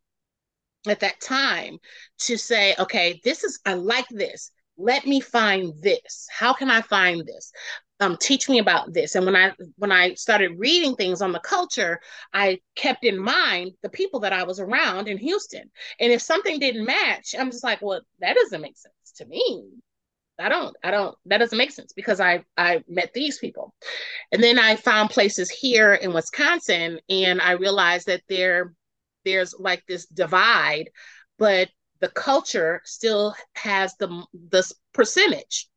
at 0.89 1.01
that 1.01 1.21
time 1.21 1.79
to 2.19 2.37
say, 2.37 2.75
okay, 2.79 3.21
this 3.25 3.45
is, 3.45 3.61
I 3.65 3.75
like 3.75 4.07
this. 4.11 4.51
Let 4.79 5.07
me 5.07 5.21
find 5.21 5.73
this. 5.81 6.29
How 6.31 6.53
can 6.53 6.71
I 6.71 6.83
find 6.83 7.27
this? 7.27 7.53
Um, 7.99 8.19
teach 8.21 8.49
me 8.49 8.59
about 8.59 8.93
this. 8.93 9.15
And 9.15 9.25
when 9.25 9.37
I 9.37 9.53
when 9.77 9.91
I 9.91 10.15
started 10.15 10.59
reading 10.59 10.95
things 10.97 11.23
on 11.23 11.33
the 11.33 11.41
culture, 11.41 11.99
I 12.33 12.61
kept 12.75 13.05
in 13.05 13.19
mind 13.19 13.73
the 13.83 13.89
people 13.89 14.21
that 14.21 14.35
I 14.35 14.43
was 14.43 14.61
around 14.61 15.09
in 15.09 15.17
Houston. 15.17 15.71
And 15.99 16.13
if 16.13 16.21
something 16.21 16.59
didn't 16.59 16.85
match, 16.85 17.35
I'm 17.39 17.51
just 17.51 17.65
like, 17.65 17.81
well, 17.81 18.03
that 18.21 18.37
doesn't 18.37 18.61
make 18.61 18.77
sense 18.77 19.13
to 19.17 19.25
me. 19.27 19.71
I 20.39 20.51
don't, 20.51 20.77
I 20.85 20.91
don't, 20.91 21.17
that 21.27 21.39
doesn't 21.39 21.57
make 21.57 21.71
sense 21.71 21.93
because 21.95 22.21
I 22.21 22.45
I 22.59 22.85
met 22.89 23.13
these 23.15 23.39
people. 23.39 23.73
And 24.33 24.43
then 24.43 24.59
I 24.59 24.77
found 24.77 25.09
places 25.11 25.51
here 25.51 25.95
in 25.95 26.13
Wisconsin 26.13 27.01
and 27.09 27.41
I 27.41 27.53
realized 27.53 28.07
that 28.09 28.23
they're 28.29 28.75
there's 29.25 29.55
like 29.59 29.85
this 29.87 30.07
divide, 30.07 30.91
but 31.39 31.69
the 32.01 32.09
culture 32.09 32.81
still 32.85 33.35
has 33.55 33.95
the 33.97 34.25
this 34.33 34.73
percentage 34.93 35.69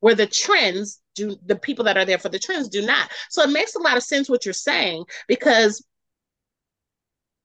where 0.00 0.14
the 0.14 0.26
trends 0.26 1.00
do 1.14 1.36
the 1.46 1.56
people 1.56 1.84
that 1.84 1.96
are 1.96 2.04
there 2.04 2.18
for 2.18 2.28
the 2.28 2.38
trends 2.38 2.68
do 2.68 2.84
not. 2.84 3.10
So 3.30 3.42
it 3.42 3.50
makes 3.50 3.74
a 3.74 3.80
lot 3.80 3.96
of 3.96 4.02
sense 4.02 4.28
what 4.28 4.44
you're 4.44 4.52
saying 4.52 5.04
because 5.28 5.84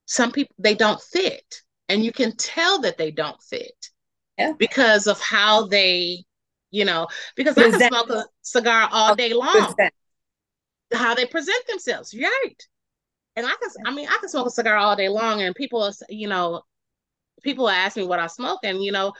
some 0.06 0.32
people 0.32 0.54
they 0.58 0.74
don't 0.74 1.00
fit 1.00 1.62
and 1.88 2.04
you 2.04 2.12
can 2.12 2.36
tell 2.36 2.80
that 2.82 2.98
they 2.98 3.10
don't 3.10 3.40
fit 3.42 3.90
yeah. 4.38 4.52
because 4.58 5.06
of 5.06 5.20
how 5.20 5.66
they 5.66 6.24
you 6.70 6.84
know 6.84 7.06
because 7.36 7.54
present. 7.54 7.76
i 7.76 7.88
can 7.88 7.88
smoke 7.88 8.10
a 8.10 8.24
cigar 8.42 8.88
all 8.90 9.12
oh, 9.12 9.14
day 9.14 9.32
long 9.32 9.52
present. 9.52 9.94
how 10.92 11.14
they 11.14 11.24
present 11.24 11.66
themselves 11.66 12.14
right 12.14 12.66
and 13.36 13.46
I 13.46 13.50
can, 13.50 13.70
I 13.86 13.94
mean, 13.94 14.08
I 14.08 14.18
can 14.18 14.28
smoke 14.28 14.46
a 14.46 14.50
cigar 14.50 14.76
all 14.76 14.96
day 14.96 15.08
long, 15.08 15.40
and 15.40 15.54
people, 15.54 15.90
you 16.08 16.28
know, 16.28 16.62
people 17.42 17.68
ask 17.68 17.96
me 17.96 18.04
what 18.04 18.20
I 18.20 18.26
smoke, 18.26 18.60
and 18.64 18.82
you 18.82 18.92
know, 18.92 19.12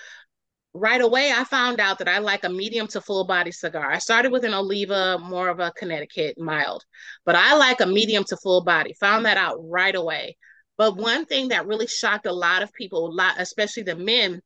right 0.74 1.00
away 1.00 1.32
I 1.32 1.44
found 1.44 1.80
out 1.80 1.98
that 1.98 2.08
I 2.08 2.18
like 2.18 2.44
a 2.44 2.48
medium 2.48 2.86
to 2.88 3.00
full 3.00 3.24
body 3.26 3.52
cigar. 3.52 3.90
I 3.90 3.98
started 3.98 4.32
with 4.32 4.44
an 4.44 4.54
Oliva, 4.54 5.18
more 5.18 5.48
of 5.48 5.60
a 5.60 5.72
Connecticut 5.72 6.38
mild, 6.38 6.84
but 7.24 7.34
I 7.34 7.56
like 7.56 7.80
a 7.80 7.86
medium 7.86 8.24
to 8.24 8.36
full 8.36 8.64
body. 8.64 8.94
Found 9.00 9.26
that 9.26 9.36
out 9.36 9.58
right 9.60 9.94
away. 9.94 10.36
But 10.78 10.96
one 10.96 11.26
thing 11.26 11.48
that 11.48 11.66
really 11.66 11.86
shocked 11.86 12.26
a 12.26 12.32
lot 12.32 12.62
of 12.62 12.72
people, 12.72 13.06
a 13.06 13.12
lot, 13.12 13.34
especially 13.38 13.82
the 13.84 13.96
men 13.96 14.40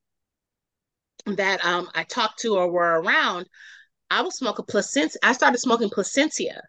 that 1.27 1.65
um, 1.65 1.89
I 1.95 2.05
talked 2.05 2.41
to 2.41 2.57
or 2.57 2.71
were 2.71 3.01
around, 3.01 3.47
I 4.11 4.23
would 4.23 4.33
smoke 4.33 4.59
a 4.59 4.63
Plasencia. 4.63 5.19
I 5.23 5.33
started 5.33 5.59
smoking 5.59 5.91
Plasencia. 5.91 6.61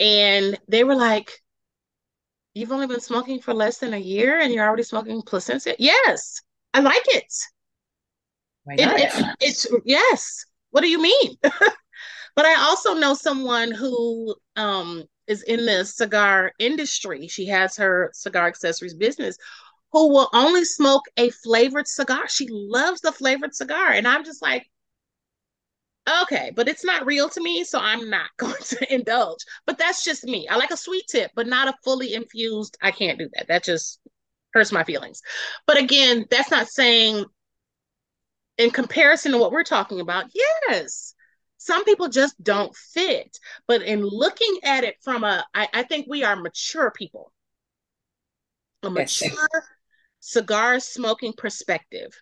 And 0.00 0.58
they 0.68 0.84
were 0.84 0.96
like, 0.96 1.30
You've 2.54 2.72
only 2.72 2.86
been 2.86 3.00
smoking 3.00 3.40
for 3.40 3.52
less 3.52 3.78
than 3.78 3.94
a 3.94 3.98
year 3.98 4.38
and 4.38 4.52
you're 4.52 4.66
already 4.66 4.84
smoking 4.84 5.22
Plasencia? 5.22 5.74
Yes, 5.78 6.40
I 6.72 6.80
like 6.80 7.02
it. 7.08 7.32
Why 8.62 8.76
not? 8.76 8.98
It, 8.98 9.12
it, 9.12 9.36
it's 9.40 9.66
yes. 9.84 10.44
What 10.70 10.82
do 10.82 10.88
you 10.88 11.02
mean? 11.02 11.36
but 11.42 12.44
I 12.44 12.54
also 12.60 12.94
know 12.94 13.14
someone 13.14 13.72
who 13.72 14.34
um, 14.56 15.04
is 15.26 15.42
in 15.42 15.66
the 15.66 15.84
cigar 15.84 16.52
industry. 16.58 17.26
She 17.26 17.46
has 17.46 17.76
her 17.76 18.10
cigar 18.14 18.46
accessories 18.46 18.94
business 18.94 19.36
who 19.92 20.08
will 20.12 20.28
only 20.32 20.64
smoke 20.64 21.04
a 21.16 21.30
flavored 21.30 21.86
cigar. 21.86 22.28
She 22.28 22.48
loves 22.50 23.00
the 23.00 23.12
flavored 23.12 23.54
cigar. 23.54 23.90
And 23.90 24.08
I'm 24.08 24.24
just 24.24 24.42
like, 24.42 24.68
Okay, 26.22 26.52
but 26.54 26.68
it's 26.68 26.84
not 26.84 27.06
real 27.06 27.28
to 27.30 27.40
me, 27.40 27.64
so 27.64 27.78
I'm 27.78 28.10
not 28.10 28.30
going 28.36 28.54
to 28.60 28.94
indulge. 28.94 29.40
But 29.66 29.78
that's 29.78 30.04
just 30.04 30.24
me. 30.24 30.46
I 30.48 30.56
like 30.56 30.70
a 30.70 30.76
sweet 30.76 31.06
tip, 31.08 31.30
but 31.34 31.46
not 31.46 31.68
a 31.68 31.74
fully 31.82 32.14
infused. 32.14 32.76
I 32.82 32.90
can't 32.90 33.18
do 33.18 33.28
that. 33.34 33.48
That 33.48 33.64
just 33.64 34.00
hurts 34.52 34.72
my 34.72 34.84
feelings. 34.84 35.22
But 35.66 35.78
again, 35.78 36.26
that's 36.30 36.50
not 36.50 36.68
saying 36.68 37.24
in 38.58 38.70
comparison 38.70 39.32
to 39.32 39.38
what 39.38 39.50
we're 39.52 39.64
talking 39.64 40.00
about, 40.00 40.26
yes, 40.34 41.14
some 41.58 41.84
people 41.84 42.08
just 42.08 42.40
don't 42.42 42.74
fit. 42.76 43.38
But 43.66 43.82
in 43.82 44.04
looking 44.04 44.58
at 44.62 44.84
it 44.84 44.96
from 45.02 45.24
a, 45.24 45.44
I, 45.54 45.68
I 45.72 45.82
think 45.82 46.06
we 46.08 46.22
are 46.22 46.36
mature 46.36 46.90
people, 46.90 47.32
a 48.82 48.90
mature 48.90 49.30
cigar 50.20 50.80
smoking 50.80 51.32
perspective 51.36 52.12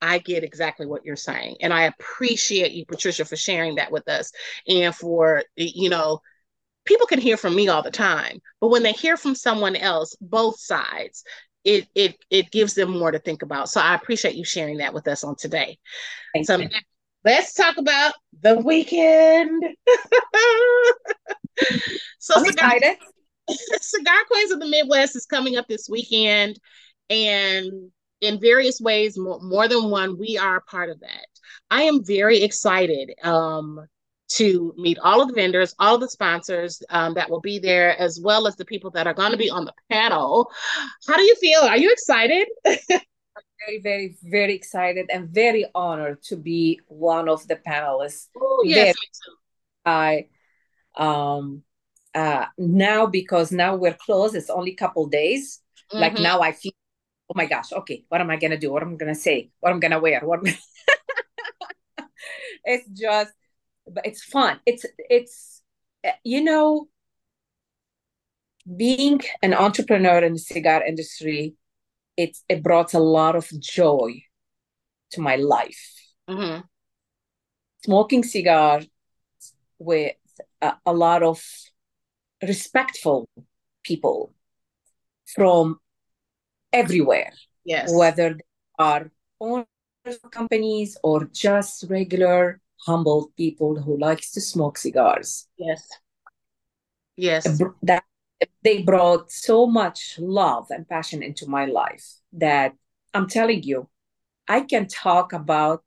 I 0.00 0.18
get 0.18 0.44
exactly 0.44 0.86
what 0.86 1.04
you're 1.04 1.16
saying. 1.16 1.56
And 1.60 1.72
I 1.72 1.84
appreciate 1.84 2.72
you, 2.72 2.86
Patricia, 2.86 3.24
for 3.24 3.36
sharing 3.36 3.76
that 3.76 3.90
with 3.92 4.08
us 4.08 4.32
and 4.66 4.94
for, 4.94 5.42
you 5.56 5.90
know, 5.90 6.20
people 6.84 7.06
can 7.06 7.20
hear 7.20 7.36
from 7.36 7.54
me 7.54 7.68
all 7.68 7.82
the 7.82 7.90
time, 7.90 8.40
but 8.60 8.68
when 8.68 8.82
they 8.82 8.92
hear 8.92 9.16
from 9.16 9.34
someone 9.34 9.76
else, 9.76 10.16
both 10.20 10.58
sides, 10.58 11.22
it 11.64 11.86
it 11.94 12.16
it 12.30 12.50
gives 12.50 12.74
them 12.74 12.90
more 12.90 13.10
to 13.10 13.18
think 13.18 13.42
about. 13.42 13.68
So 13.68 13.80
I 13.80 13.94
appreciate 13.94 14.36
you 14.36 14.44
sharing 14.44 14.78
that 14.78 14.94
with 14.94 15.06
us 15.06 15.22
on 15.22 15.36
today. 15.36 15.78
Thank 16.32 16.46
so 16.46 16.56
you. 16.56 16.68
let's 17.24 17.52
talk 17.52 17.76
about 17.76 18.14
the 18.40 18.56
weekend. 18.56 19.62
so 22.18 22.34
I'm 22.36 22.46
Cigar, 22.46 22.76
excited. 22.76 22.96
Cigar 23.80 24.24
Queens 24.28 24.52
of 24.52 24.60
the 24.60 24.66
Midwest 24.66 25.14
is 25.14 25.26
coming 25.26 25.56
up 25.56 25.68
this 25.68 25.88
weekend. 25.90 26.58
And 27.10 27.90
in 28.20 28.40
various 28.40 28.80
ways, 28.80 29.18
more, 29.18 29.40
more 29.40 29.68
than 29.68 29.90
one, 29.90 30.18
we 30.18 30.38
are 30.38 30.56
a 30.56 30.62
part 30.62 30.90
of 30.90 31.00
that. 31.00 31.26
I 31.70 31.82
am 31.82 32.04
very 32.04 32.42
excited 32.42 33.12
um, 33.22 33.86
to 34.32 34.74
meet 34.76 34.98
all 34.98 35.22
of 35.22 35.28
the 35.28 35.34
vendors, 35.34 35.74
all 35.78 35.94
of 35.94 36.00
the 36.00 36.08
sponsors 36.08 36.82
um, 36.90 37.14
that 37.14 37.30
will 37.30 37.40
be 37.40 37.58
there, 37.58 37.98
as 37.98 38.20
well 38.22 38.46
as 38.46 38.56
the 38.56 38.64
people 38.64 38.90
that 38.92 39.06
are 39.06 39.14
going 39.14 39.32
to 39.32 39.38
be 39.38 39.50
on 39.50 39.64
the 39.64 39.74
panel. 39.90 40.50
How 41.06 41.16
do 41.16 41.22
you 41.22 41.36
feel? 41.36 41.60
Are 41.60 41.78
you 41.78 41.92
excited? 41.92 42.48
very, 42.64 43.80
very, 43.82 44.16
very 44.22 44.54
excited 44.54 45.10
and 45.12 45.28
very 45.28 45.66
honored 45.74 46.22
to 46.24 46.36
be 46.36 46.80
one 46.86 47.28
of 47.28 47.46
the 47.48 47.56
panelists. 47.56 48.28
Oh, 48.36 48.62
yes, 48.64 48.96
I 49.84 50.28
um 50.96 51.62
uh, 52.14 52.46
now 52.56 53.06
because 53.06 53.52
now 53.52 53.76
we're 53.76 53.94
closed, 53.94 54.34
it's 54.34 54.50
only 54.50 54.72
a 54.72 54.76
couple 54.76 55.06
days. 55.06 55.60
Mm-hmm. 55.92 56.00
Like 56.00 56.18
now 56.18 56.40
I 56.40 56.52
feel, 56.52 56.72
oh 57.28 57.34
my 57.34 57.46
gosh, 57.46 57.72
okay, 57.72 58.04
what 58.08 58.20
am 58.20 58.30
I 58.30 58.36
gonna 58.36 58.58
do? 58.58 58.72
What 58.72 58.82
am 58.82 58.94
I 58.94 58.96
gonna 58.96 59.14
say? 59.14 59.50
What 59.60 59.70
am 59.70 59.76
I 59.76 59.80
gonna 59.80 60.00
wear? 60.00 60.20
What? 60.20 60.40
it's 62.64 62.88
just, 62.88 63.32
but 63.86 64.06
it's 64.06 64.22
fun. 64.22 64.60
It's 64.66 64.84
it's 64.98 65.62
you 66.24 66.42
know, 66.42 66.88
being 68.76 69.20
an 69.42 69.54
entrepreneur 69.54 70.18
in 70.24 70.34
the 70.34 70.38
cigar 70.38 70.82
industry, 70.84 71.54
it 72.16 72.36
it 72.48 72.62
brought 72.62 72.94
a 72.94 72.98
lot 72.98 73.36
of 73.36 73.48
joy 73.60 74.22
to 75.12 75.20
my 75.20 75.36
life. 75.36 75.94
Mm-hmm. 76.28 76.60
Smoking 77.84 78.24
cigars 78.24 78.86
with 79.78 80.14
a, 80.60 80.74
a 80.84 80.92
lot 80.92 81.22
of 81.22 81.42
respectful 82.42 83.28
people 83.82 84.34
from 85.26 85.78
everywhere. 86.72 87.32
Yes. 87.64 87.92
Whether 87.92 88.34
they 88.34 88.44
are 88.78 89.10
owners 89.40 89.66
of 90.06 90.30
companies 90.30 90.96
or 91.02 91.28
just 91.32 91.84
regular 91.88 92.60
humble 92.86 93.32
people 93.36 93.80
who 93.80 93.98
likes 93.98 94.30
to 94.32 94.40
smoke 94.40 94.78
cigars. 94.78 95.46
Yes. 95.58 95.88
Yes. 97.16 97.60
That 97.82 98.04
they 98.62 98.82
brought 98.82 99.32
so 99.32 99.66
much 99.66 100.16
love 100.18 100.66
and 100.70 100.88
passion 100.88 101.22
into 101.22 101.48
my 101.48 101.64
life 101.66 102.06
that 102.32 102.72
I'm 103.12 103.26
telling 103.26 103.62
you, 103.64 103.88
I 104.48 104.60
can 104.60 104.86
talk 104.86 105.32
about 105.32 105.82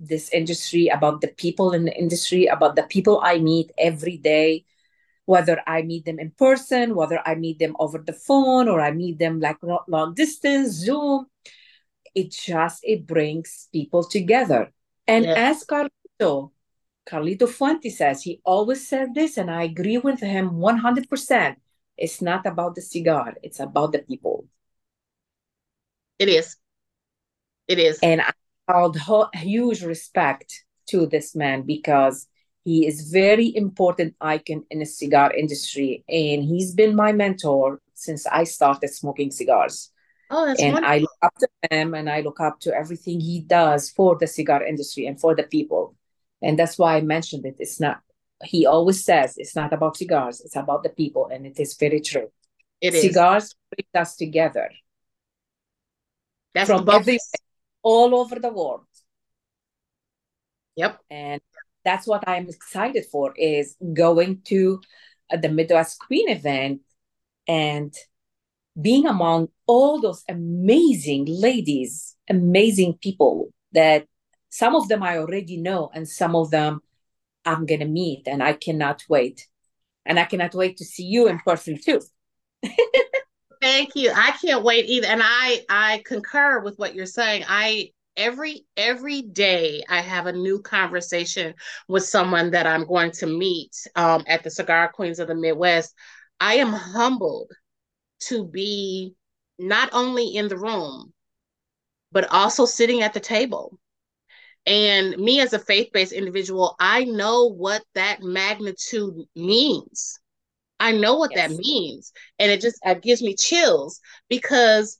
this 0.00 0.28
industry, 0.30 0.88
about 0.88 1.20
the 1.20 1.28
people 1.28 1.72
in 1.72 1.84
the 1.84 1.96
industry, 1.96 2.46
about 2.46 2.74
the 2.74 2.82
people 2.82 3.20
I 3.22 3.38
meet 3.38 3.70
every 3.78 4.16
day, 4.16 4.64
whether 5.24 5.62
I 5.66 5.82
meet 5.82 6.04
them 6.04 6.18
in 6.18 6.30
person, 6.32 6.94
whether 6.94 7.20
I 7.26 7.34
meet 7.34 7.58
them 7.58 7.76
over 7.78 7.98
the 7.98 8.12
phone, 8.12 8.68
or 8.68 8.80
I 8.80 8.90
meet 8.90 9.18
them 9.18 9.40
like 9.40 9.58
long 9.62 10.14
distance, 10.14 10.72
Zoom. 10.72 11.26
It 12.14 12.32
just 12.32 12.80
it 12.82 13.06
brings 13.06 13.68
people 13.72 14.04
together. 14.04 14.72
And 15.06 15.26
as 15.26 15.64
Carlito, 15.64 16.50
Carlito 17.08 17.48
Fuente 17.48 17.90
says, 17.90 18.22
he 18.22 18.40
always 18.44 18.86
said 18.86 19.14
this, 19.14 19.36
and 19.36 19.50
I 19.50 19.64
agree 19.64 19.98
with 19.98 20.20
him 20.20 20.50
100%. 20.50 21.56
It's 21.96 22.22
not 22.22 22.46
about 22.46 22.74
the 22.74 22.82
cigar, 22.82 23.34
it's 23.42 23.60
about 23.60 23.92
the 23.92 24.00
people. 24.00 24.46
It 26.18 26.28
is. 26.28 26.56
It 27.68 27.78
is. 27.78 27.98
And 28.02 28.20
I 28.20 28.32
hold 28.68 28.96
huge 29.34 29.82
respect 29.82 30.64
to 30.86 31.06
this 31.06 31.34
man 31.34 31.62
because 31.62 32.28
he 32.64 32.86
is 32.86 33.10
very 33.10 33.54
important 33.56 34.14
icon 34.20 34.64
in 34.70 34.78
the 34.78 34.86
cigar 34.86 35.32
industry, 35.32 36.04
and 36.08 36.44
he's 36.44 36.74
been 36.74 36.94
my 36.94 37.12
mentor 37.12 37.80
since 37.94 38.26
I 38.26 38.44
started 38.44 38.88
smoking 38.88 39.30
cigars. 39.30 39.90
Oh, 40.30 40.46
that's 40.46 40.62
and 40.62 40.74
wonderful. 40.74 40.94
I 40.94 40.98
look 40.98 41.18
up 41.22 41.34
to 41.38 41.48
him, 41.70 41.94
and 41.94 42.08
I 42.08 42.20
look 42.20 42.40
up 42.40 42.60
to 42.60 42.74
everything 42.74 43.20
he 43.20 43.40
does 43.40 43.90
for 43.90 44.16
the 44.16 44.26
cigar 44.26 44.64
industry 44.64 45.06
and 45.06 45.20
for 45.20 45.34
the 45.34 45.42
people. 45.42 45.96
And 46.40 46.58
that's 46.58 46.78
why 46.78 46.96
I 46.96 47.00
mentioned 47.00 47.44
it. 47.46 47.56
It's 47.58 47.80
not. 47.80 48.00
He 48.44 48.66
always 48.66 49.04
says 49.04 49.34
it's 49.36 49.56
not 49.56 49.72
about 49.72 49.96
cigars; 49.96 50.40
it's 50.40 50.56
about 50.56 50.82
the 50.84 50.90
people, 50.90 51.28
and 51.32 51.46
it 51.46 51.58
is 51.58 51.76
very 51.76 52.00
true. 52.00 52.30
It 52.80 52.94
cigars 52.94 53.44
is. 53.44 53.54
bring 53.70 54.02
us 54.02 54.16
together. 54.16 54.70
That's 56.54 56.68
from 56.68 56.88
all 57.82 58.14
over 58.14 58.38
the 58.38 58.52
world. 58.52 58.86
Yep. 60.76 61.00
And 61.10 61.40
that's 61.84 62.06
what 62.06 62.26
I'm 62.28 62.48
excited 62.48 63.04
for 63.10 63.34
is 63.36 63.76
going 63.92 64.42
to 64.46 64.80
uh, 65.32 65.36
the 65.36 65.48
Midwest 65.48 65.98
Queen 65.98 66.28
event 66.28 66.80
and 67.48 67.92
being 68.80 69.06
among 69.06 69.48
all 69.66 70.00
those 70.00 70.24
amazing 70.28 71.26
ladies, 71.28 72.16
amazing 72.28 72.98
people 73.02 73.52
that 73.72 74.06
some 74.48 74.74
of 74.74 74.88
them 74.88 75.02
I 75.02 75.18
already 75.18 75.56
know 75.56 75.90
and 75.94 76.08
some 76.08 76.36
of 76.36 76.50
them 76.50 76.80
I'm 77.44 77.66
going 77.66 77.80
to 77.80 77.86
meet 77.86 78.28
and 78.28 78.42
I 78.42 78.52
cannot 78.52 79.02
wait. 79.08 79.46
And 80.04 80.18
I 80.18 80.24
cannot 80.24 80.54
wait 80.54 80.78
to 80.78 80.84
see 80.84 81.04
you 81.04 81.28
in 81.28 81.38
person 81.38 81.78
too. 81.78 82.00
Thank 83.60 83.94
you. 83.94 84.10
I 84.14 84.32
can't 84.42 84.64
wait 84.64 84.86
either. 84.86 85.06
And 85.06 85.22
I 85.22 85.64
I 85.68 86.02
concur 86.04 86.60
with 86.60 86.76
what 86.78 86.94
you're 86.94 87.06
saying. 87.06 87.44
I 87.46 87.90
every 88.16 88.66
every 88.76 89.22
day 89.22 89.82
I 89.88 90.00
have 90.00 90.26
a 90.26 90.32
new 90.32 90.60
conversation 90.60 91.54
with 91.88 92.04
someone 92.04 92.50
that 92.52 92.66
I'm 92.66 92.86
going 92.86 93.12
to 93.12 93.26
meet 93.26 93.74
um, 93.96 94.24
at 94.26 94.44
the 94.44 94.50
Cigar 94.50 94.90
Queens 94.92 95.18
of 95.18 95.28
the 95.28 95.34
Midwest. 95.34 95.94
I 96.40 96.54
am 96.54 96.72
humbled 96.72 97.50
to 98.26 98.44
be 98.44 99.14
not 99.58 99.90
only 99.92 100.36
in 100.36 100.48
the 100.48 100.58
room, 100.58 101.12
but 102.10 102.30
also 102.30 102.66
sitting 102.66 103.02
at 103.02 103.14
the 103.14 103.20
table. 103.20 103.78
And 104.64 105.16
me 105.16 105.40
as 105.40 105.52
a 105.52 105.58
faith 105.58 105.90
based 105.92 106.12
individual, 106.12 106.76
I 106.78 107.04
know 107.04 107.46
what 107.46 107.82
that 107.94 108.22
magnitude 108.22 109.14
means. 109.34 110.20
I 110.78 110.92
know 110.92 111.16
what 111.16 111.32
yes. 111.34 111.50
that 111.50 111.56
means. 111.56 112.12
And 112.38 112.50
it 112.50 112.60
just 112.60 112.78
it 112.84 113.02
gives 113.02 113.22
me 113.22 113.34
chills 113.34 114.00
because 114.28 114.98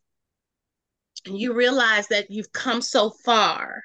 you 1.26 1.54
realize 1.54 2.08
that 2.08 2.30
you've 2.30 2.52
come 2.52 2.82
so 2.82 3.10
far 3.24 3.82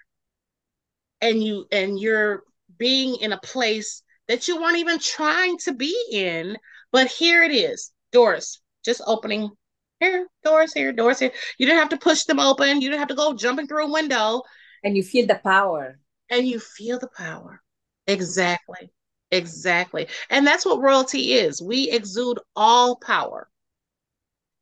and 1.21 1.43
you 1.43 1.65
and 1.71 1.99
you're 1.99 2.43
being 2.77 3.15
in 3.21 3.33
a 3.33 3.39
place 3.39 4.03
that 4.27 4.47
you 4.47 4.61
weren't 4.61 4.77
even 4.77 4.99
trying 4.99 5.57
to 5.57 5.73
be 5.73 5.95
in 6.11 6.57
but 6.91 7.07
here 7.07 7.43
it 7.43 7.51
is. 7.51 7.91
Doors 8.11 8.61
just 8.85 9.01
opening. 9.05 9.51
Here 9.99 10.27
doors 10.43 10.73
here 10.73 10.91
doors 10.91 11.19
here. 11.19 11.31
You 11.57 11.65
didn't 11.65 11.79
have 11.79 11.89
to 11.89 11.97
push 11.97 12.23
them 12.23 12.39
open. 12.39 12.81
You 12.81 12.89
didn't 12.89 12.99
have 12.99 13.09
to 13.09 13.15
go 13.15 13.33
jumping 13.33 13.67
through 13.67 13.87
a 13.87 13.91
window. 13.91 14.43
And 14.83 14.95
you 14.95 15.03
feel 15.03 15.25
the 15.25 15.39
power. 15.43 15.99
And 16.29 16.47
you 16.47 16.59
feel 16.59 16.99
the 16.99 17.09
power. 17.17 17.61
Exactly. 18.05 18.91
Exactly. 19.31 20.07
And 20.29 20.47
that's 20.47 20.65
what 20.65 20.81
royalty 20.81 21.33
is. 21.33 21.61
We 21.61 21.89
exude 21.89 22.39
all 22.55 22.95
power. 22.95 23.49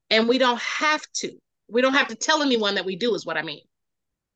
And 0.09 0.27
we 0.27 0.37
don't 0.37 0.61
have 0.61 1.05
to 1.17 1.37
we 1.67 1.81
don't 1.81 1.93
have 1.93 2.07
to 2.09 2.15
tell 2.15 2.41
anyone 2.41 2.75
that 2.75 2.85
we 2.85 2.95
do, 2.95 3.15
is 3.15 3.25
what 3.25 3.37
I 3.37 3.41
mean. 3.41 3.61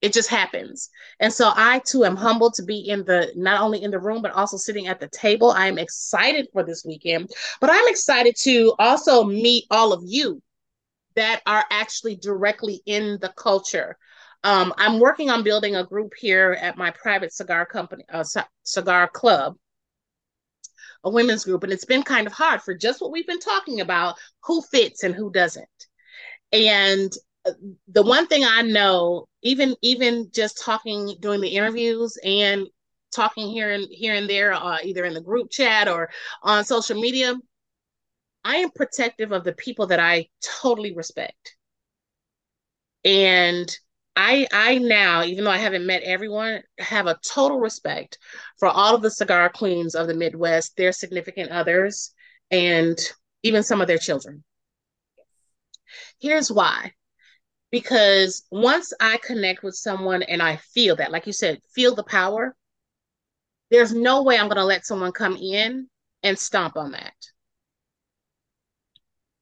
It 0.02 0.14
just 0.14 0.30
happens. 0.30 0.90
And 1.20 1.32
so 1.32 1.52
I 1.54 1.80
too 1.80 2.06
am 2.06 2.16
humbled 2.16 2.54
to 2.56 2.64
be 2.64 2.80
in 2.88 3.04
the 3.04 3.34
not 3.36 3.62
only 3.62 3.84
in 3.84 3.92
the 3.92 4.00
room, 4.00 4.22
but 4.22 4.32
also 4.32 4.56
sitting 4.56 4.88
at 4.88 5.00
the 5.00 5.10
table. 5.10 5.52
I 5.52 5.68
am 5.68 5.78
excited 5.78 6.48
for 6.54 6.64
this 6.64 6.86
weekend, 6.86 7.30
but 7.60 7.70
I'm 7.70 7.88
excited 7.90 8.36
to 8.42 8.74
also 8.80 9.26
meet 9.26 9.66
all 9.70 9.92
of 9.92 10.02
you 10.06 10.42
that 11.16 11.42
are 11.46 11.66
actually 11.70 12.16
directly 12.16 12.82
in 12.86 13.18
the 13.20 13.34
culture. 13.36 13.98
Um, 14.46 14.74
I'm 14.78 15.02
working 15.02 15.30
on 15.30 15.44
building 15.44 15.76
a 15.76 15.84
group 15.84 16.14
here 16.18 16.58
at 16.62 16.78
my 16.78 16.92
private 16.92 17.34
cigar 17.34 17.66
company, 17.66 18.06
uh, 18.10 18.24
cigar 18.64 19.10
club, 19.10 19.58
a 21.04 21.10
women's 21.10 21.44
group, 21.44 21.64
and 21.64 21.74
it's 21.74 21.84
been 21.84 22.04
kind 22.04 22.26
of 22.26 22.32
hard 22.32 22.62
for 22.62 22.74
just 22.74 23.02
what 23.02 23.12
we've 23.12 23.28
been 23.28 23.40
talking 23.40 23.82
about 23.82 24.16
who 24.44 24.62
fits 24.62 25.04
and 25.04 25.14
who 25.14 25.30
doesn't. 25.30 25.68
And 26.52 27.12
uh, 27.46 27.52
the 27.88 28.04
one 28.04 28.28
thing 28.28 28.44
I 28.44 28.62
know, 28.62 29.28
even 29.44 29.76
even 29.82 30.30
just 30.32 30.62
talking 30.64 31.16
during 31.20 31.42
the 31.42 31.50
interviews 31.50 32.18
and 32.24 32.68
talking 33.12 33.50
here 33.50 33.72
and 33.72 33.88
here 33.90 34.16
and 34.16 34.30
there, 34.30 34.54
uh, 34.54 34.78
either 34.84 35.06
in 35.06 35.14
the 35.14 35.22
group 35.22 35.50
chat 35.52 35.88
or 35.88 36.10
on 36.44 36.66
social 36.66 37.00
media, 37.00 37.36
I 38.44 38.58
am 38.58 38.72
protective 38.72 39.32
of 39.32 39.44
the 39.44 39.54
people 39.54 39.88
that 39.88 40.00
I 40.00 40.28
totally 40.62 40.94
respect. 40.96 41.56
And 43.06 43.76
I 44.16 44.48
I 44.52 44.78
now, 44.80 45.24
even 45.24 45.46
though 45.46 45.52
I 45.52 45.58
haven't 45.58 45.86
met 45.86 46.04
everyone, 46.04 46.62
have 46.78 47.08
a 47.08 47.18
total 47.24 47.60
respect 47.60 48.18
for 48.58 48.68
all 48.68 48.96
of 48.96 49.02
the 49.02 49.12
cigar 49.12 49.50
queens 49.50 49.96
of 49.96 50.08
the 50.08 50.14
Midwest, 50.14 50.76
their 50.76 50.92
significant 50.92 51.52
others, 51.52 52.14
and 52.52 53.00
even 53.44 53.64
some 53.64 53.82
of 53.82 53.88
their 53.88 53.98
children. 53.98 54.44
Here's 56.20 56.52
why. 56.52 56.94
Because 57.72 58.46
once 58.52 58.94
I 59.00 59.18
connect 59.18 59.64
with 59.64 59.76
someone 59.76 60.24
and 60.24 60.42
I 60.42 60.58
feel 60.58 60.96
that, 60.98 61.12
like 61.12 61.28
you 61.28 61.34
said, 61.34 61.62
feel 61.74 61.96
the 61.96 62.04
power, 62.04 62.56
there's 63.72 63.94
no 63.94 64.24
way 64.24 64.38
I'm 64.38 64.48
going 64.48 64.58
to 64.58 64.66
let 64.66 64.86
someone 64.86 65.12
come 65.12 65.36
in 65.38 65.88
and 66.24 66.38
stomp 66.38 66.78
on 66.78 66.92
that. 66.92 67.14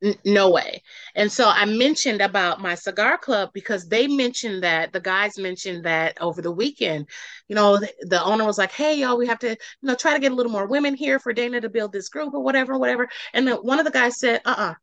N- 0.03 0.15
no 0.25 0.49
way. 0.51 0.83
And 1.15 1.31
so 1.31 1.49
I 1.49 1.65
mentioned 1.65 2.21
about 2.21 2.61
my 2.61 2.75
cigar 2.75 3.17
club 3.17 3.49
because 3.53 3.87
they 3.87 4.07
mentioned 4.07 4.63
that 4.63 4.93
the 4.93 4.99
guys 4.99 5.39
mentioned 5.39 5.85
that 5.85 6.21
over 6.21 6.41
the 6.41 6.51
weekend. 6.51 7.07
You 7.47 7.55
know, 7.55 7.77
the, 7.77 7.91
the 8.01 8.23
owner 8.23 8.45
was 8.45 8.59
like, 8.59 8.71
"Hey, 8.71 8.95
y'all, 8.99 9.17
we 9.17 9.25
have 9.27 9.39
to, 9.39 9.49
you 9.49 9.57
know, 9.81 9.95
try 9.95 10.13
to 10.13 10.19
get 10.19 10.31
a 10.31 10.35
little 10.35 10.51
more 10.51 10.67
women 10.67 10.93
here 10.93 11.17
for 11.19 11.33
Dana 11.33 11.61
to 11.61 11.69
build 11.69 11.91
this 11.93 12.09
group 12.09 12.33
or 12.35 12.41
whatever, 12.41 12.77
whatever." 12.77 13.09
And 13.33 13.47
then 13.47 13.55
one 13.57 13.79
of 13.79 13.85
the 13.85 13.91
guys 13.91 14.19
said, 14.19 14.41
"Uh-uh, 14.45 14.75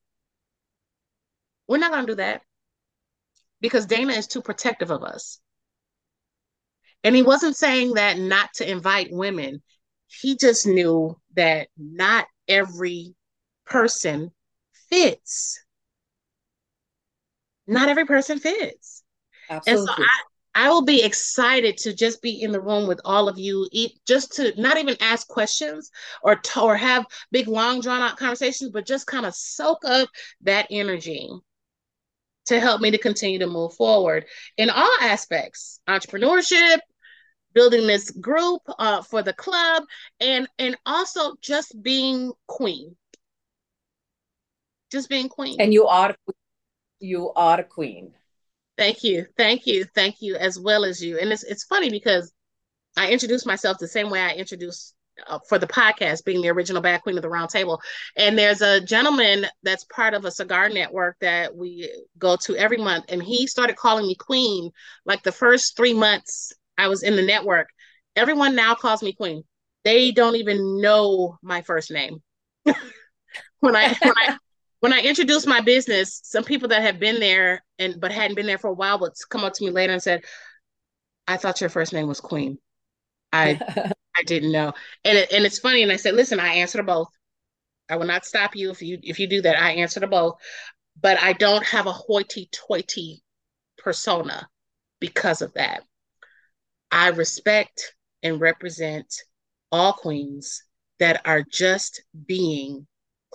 we're 1.68 1.78
not 1.78 1.92
going 1.92 2.06
to 2.06 2.12
do 2.12 2.16
that 2.16 2.42
because 3.60 3.86
Dana 3.86 4.12
is 4.12 4.26
too 4.26 4.42
protective 4.42 4.90
of 4.90 5.02
us. 5.02 5.40
And 7.02 7.14
he 7.14 7.22
wasn't 7.22 7.56
saying 7.56 7.94
that 7.94 8.18
not 8.18 8.52
to 8.54 8.70
invite 8.70 9.08
women. 9.10 9.62
He 10.06 10.36
just 10.36 10.66
knew 10.66 11.18
that 11.36 11.68
not 11.76 12.26
every 12.48 13.14
person 13.66 14.30
fits. 14.90 15.62
Not 17.66 17.88
every 17.88 18.06
person 18.06 18.38
fits. 18.38 19.02
Absolutely. 19.48 19.80
And 19.80 19.88
so 19.88 20.02
I, 20.54 20.66
I 20.66 20.68
will 20.70 20.84
be 20.84 21.02
excited 21.02 21.76
to 21.78 21.94
just 21.94 22.22
be 22.22 22.42
in 22.42 22.52
the 22.52 22.60
room 22.60 22.86
with 22.86 23.00
all 23.04 23.28
of 23.28 23.38
you, 23.38 23.68
eat, 23.72 23.98
just 24.06 24.32
to 24.36 24.52
not 24.60 24.78
even 24.78 24.96
ask 25.00 25.26
questions 25.26 25.90
or 26.22 26.36
to, 26.36 26.60
or 26.60 26.76
have 26.76 27.06
big 27.32 27.48
long 27.48 27.80
drawn 27.80 28.02
out 28.02 28.16
conversations, 28.16 28.70
but 28.70 28.86
just 28.86 29.06
kind 29.06 29.26
of 29.26 29.34
soak 29.34 29.84
up 29.84 30.08
that 30.42 30.66
energy 30.70 31.30
to 32.46 32.60
help 32.60 32.80
me 32.80 32.90
to 32.90 32.98
continue 32.98 33.38
to 33.38 33.46
move 33.46 33.74
forward. 33.74 34.26
In 34.56 34.70
all 34.70 34.90
aspects 35.00 35.80
entrepreneurship 35.88 36.78
building 37.54 37.86
this 37.86 38.10
group 38.10 38.62
uh, 38.78 39.02
for 39.02 39.22
the 39.22 39.32
club 39.32 39.84
and 40.20 40.48
and 40.58 40.76
also 40.84 41.34
just 41.40 41.80
being 41.82 42.32
queen. 42.46 42.96
Just 44.90 45.08
being 45.08 45.28
queen. 45.28 45.60
And 45.60 45.72
you 45.72 45.86
are 45.86 46.14
you 47.00 47.32
are 47.34 47.60
a 47.60 47.64
queen. 47.64 48.14
Thank 48.76 49.04
you. 49.04 49.26
Thank 49.36 49.66
you. 49.66 49.84
Thank 49.94 50.16
you 50.20 50.36
as 50.36 50.58
well 50.58 50.84
as 50.84 51.02
you. 51.02 51.18
And 51.18 51.32
it's 51.32 51.44
it's 51.44 51.64
funny 51.64 51.90
because 51.90 52.32
i 52.96 53.10
introduced 53.10 53.46
myself 53.46 53.78
the 53.78 53.88
same 53.88 54.10
way 54.10 54.20
i 54.20 54.32
introduced 54.32 54.94
uh, 55.26 55.38
for 55.48 55.58
the 55.58 55.66
podcast, 55.66 56.24
being 56.24 56.42
the 56.42 56.50
original 56.50 56.82
Bad 56.82 57.02
Queen 57.02 57.16
of 57.16 57.22
the 57.22 57.28
Round 57.28 57.50
Table. 57.50 57.80
And 58.16 58.38
there's 58.38 58.62
a 58.62 58.80
gentleman 58.80 59.46
that's 59.62 59.84
part 59.84 60.14
of 60.14 60.24
a 60.24 60.30
cigar 60.30 60.68
network 60.68 61.16
that 61.20 61.54
we 61.54 61.90
go 62.18 62.36
to 62.36 62.56
every 62.56 62.78
month, 62.78 63.06
and 63.08 63.22
he 63.22 63.46
started 63.46 63.76
calling 63.76 64.06
me 64.06 64.14
Queen 64.14 64.70
like 65.04 65.22
the 65.22 65.32
first 65.32 65.76
three 65.76 65.94
months 65.94 66.52
I 66.76 66.88
was 66.88 67.02
in 67.02 67.16
the 67.16 67.22
network. 67.22 67.68
Everyone 68.16 68.54
now 68.54 68.74
calls 68.74 69.02
me 69.02 69.12
Queen. 69.12 69.44
They 69.84 70.12
don't 70.12 70.36
even 70.36 70.80
know 70.80 71.38
my 71.42 71.62
first 71.62 71.90
name. 71.90 72.22
when 72.64 73.76
I 73.76 73.88
when 74.00 74.14
I 74.16 74.36
when 74.80 74.92
I 74.92 75.00
introduced 75.00 75.46
my 75.46 75.60
business, 75.60 76.20
some 76.24 76.44
people 76.44 76.68
that 76.68 76.82
have 76.82 76.98
been 76.98 77.20
there 77.20 77.64
and 77.78 78.00
but 78.00 78.12
hadn't 78.12 78.36
been 78.36 78.46
there 78.46 78.58
for 78.58 78.68
a 78.68 78.74
while 78.74 78.98
would 79.00 79.12
come 79.30 79.44
up 79.44 79.54
to 79.54 79.64
me 79.64 79.70
later 79.70 79.92
and 79.92 80.02
said, 80.02 80.24
"I 81.26 81.36
thought 81.36 81.60
your 81.60 81.70
first 81.70 81.92
name 81.92 82.06
was 82.06 82.20
Queen." 82.20 82.58
I 83.34 83.60
I 84.16 84.22
didn't 84.22 84.52
know. 84.52 84.72
And 85.04 85.18
it, 85.18 85.32
and 85.32 85.44
it's 85.44 85.58
funny. 85.58 85.82
And 85.82 85.90
I 85.90 85.96
said, 85.96 86.14
listen, 86.14 86.38
I 86.40 86.54
answer 86.54 86.78
to 86.78 86.84
both. 86.84 87.08
I 87.90 87.96
will 87.96 88.06
not 88.06 88.24
stop 88.24 88.56
you 88.56 88.70
if 88.70 88.80
you 88.80 88.98
if 89.02 89.18
you 89.18 89.26
do 89.26 89.42
that. 89.42 89.60
I 89.60 89.72
answer 89.72 90.00
to 90.00 90.06
both, 90.06 90.36
but 91.00 91.20
I 91.22 91.32
don't 91.34 91.64
have 91.66 91.86
a 91.86 91.92
hoity-toity 91.92 93.22
persona 93.76 94.48
because 95.00 95.42
of 95.42 95.52
that. 95.54 95.82
I 96.90 97.08
respect 97.08 97.94
and 98.22 98.40
represent 98.40 99.12
all 99.70 99.92
queens 99.92 100.62
that 101.00 101.20
are 101.26 101.42
just 101.42 102.02
being 102.26 102.86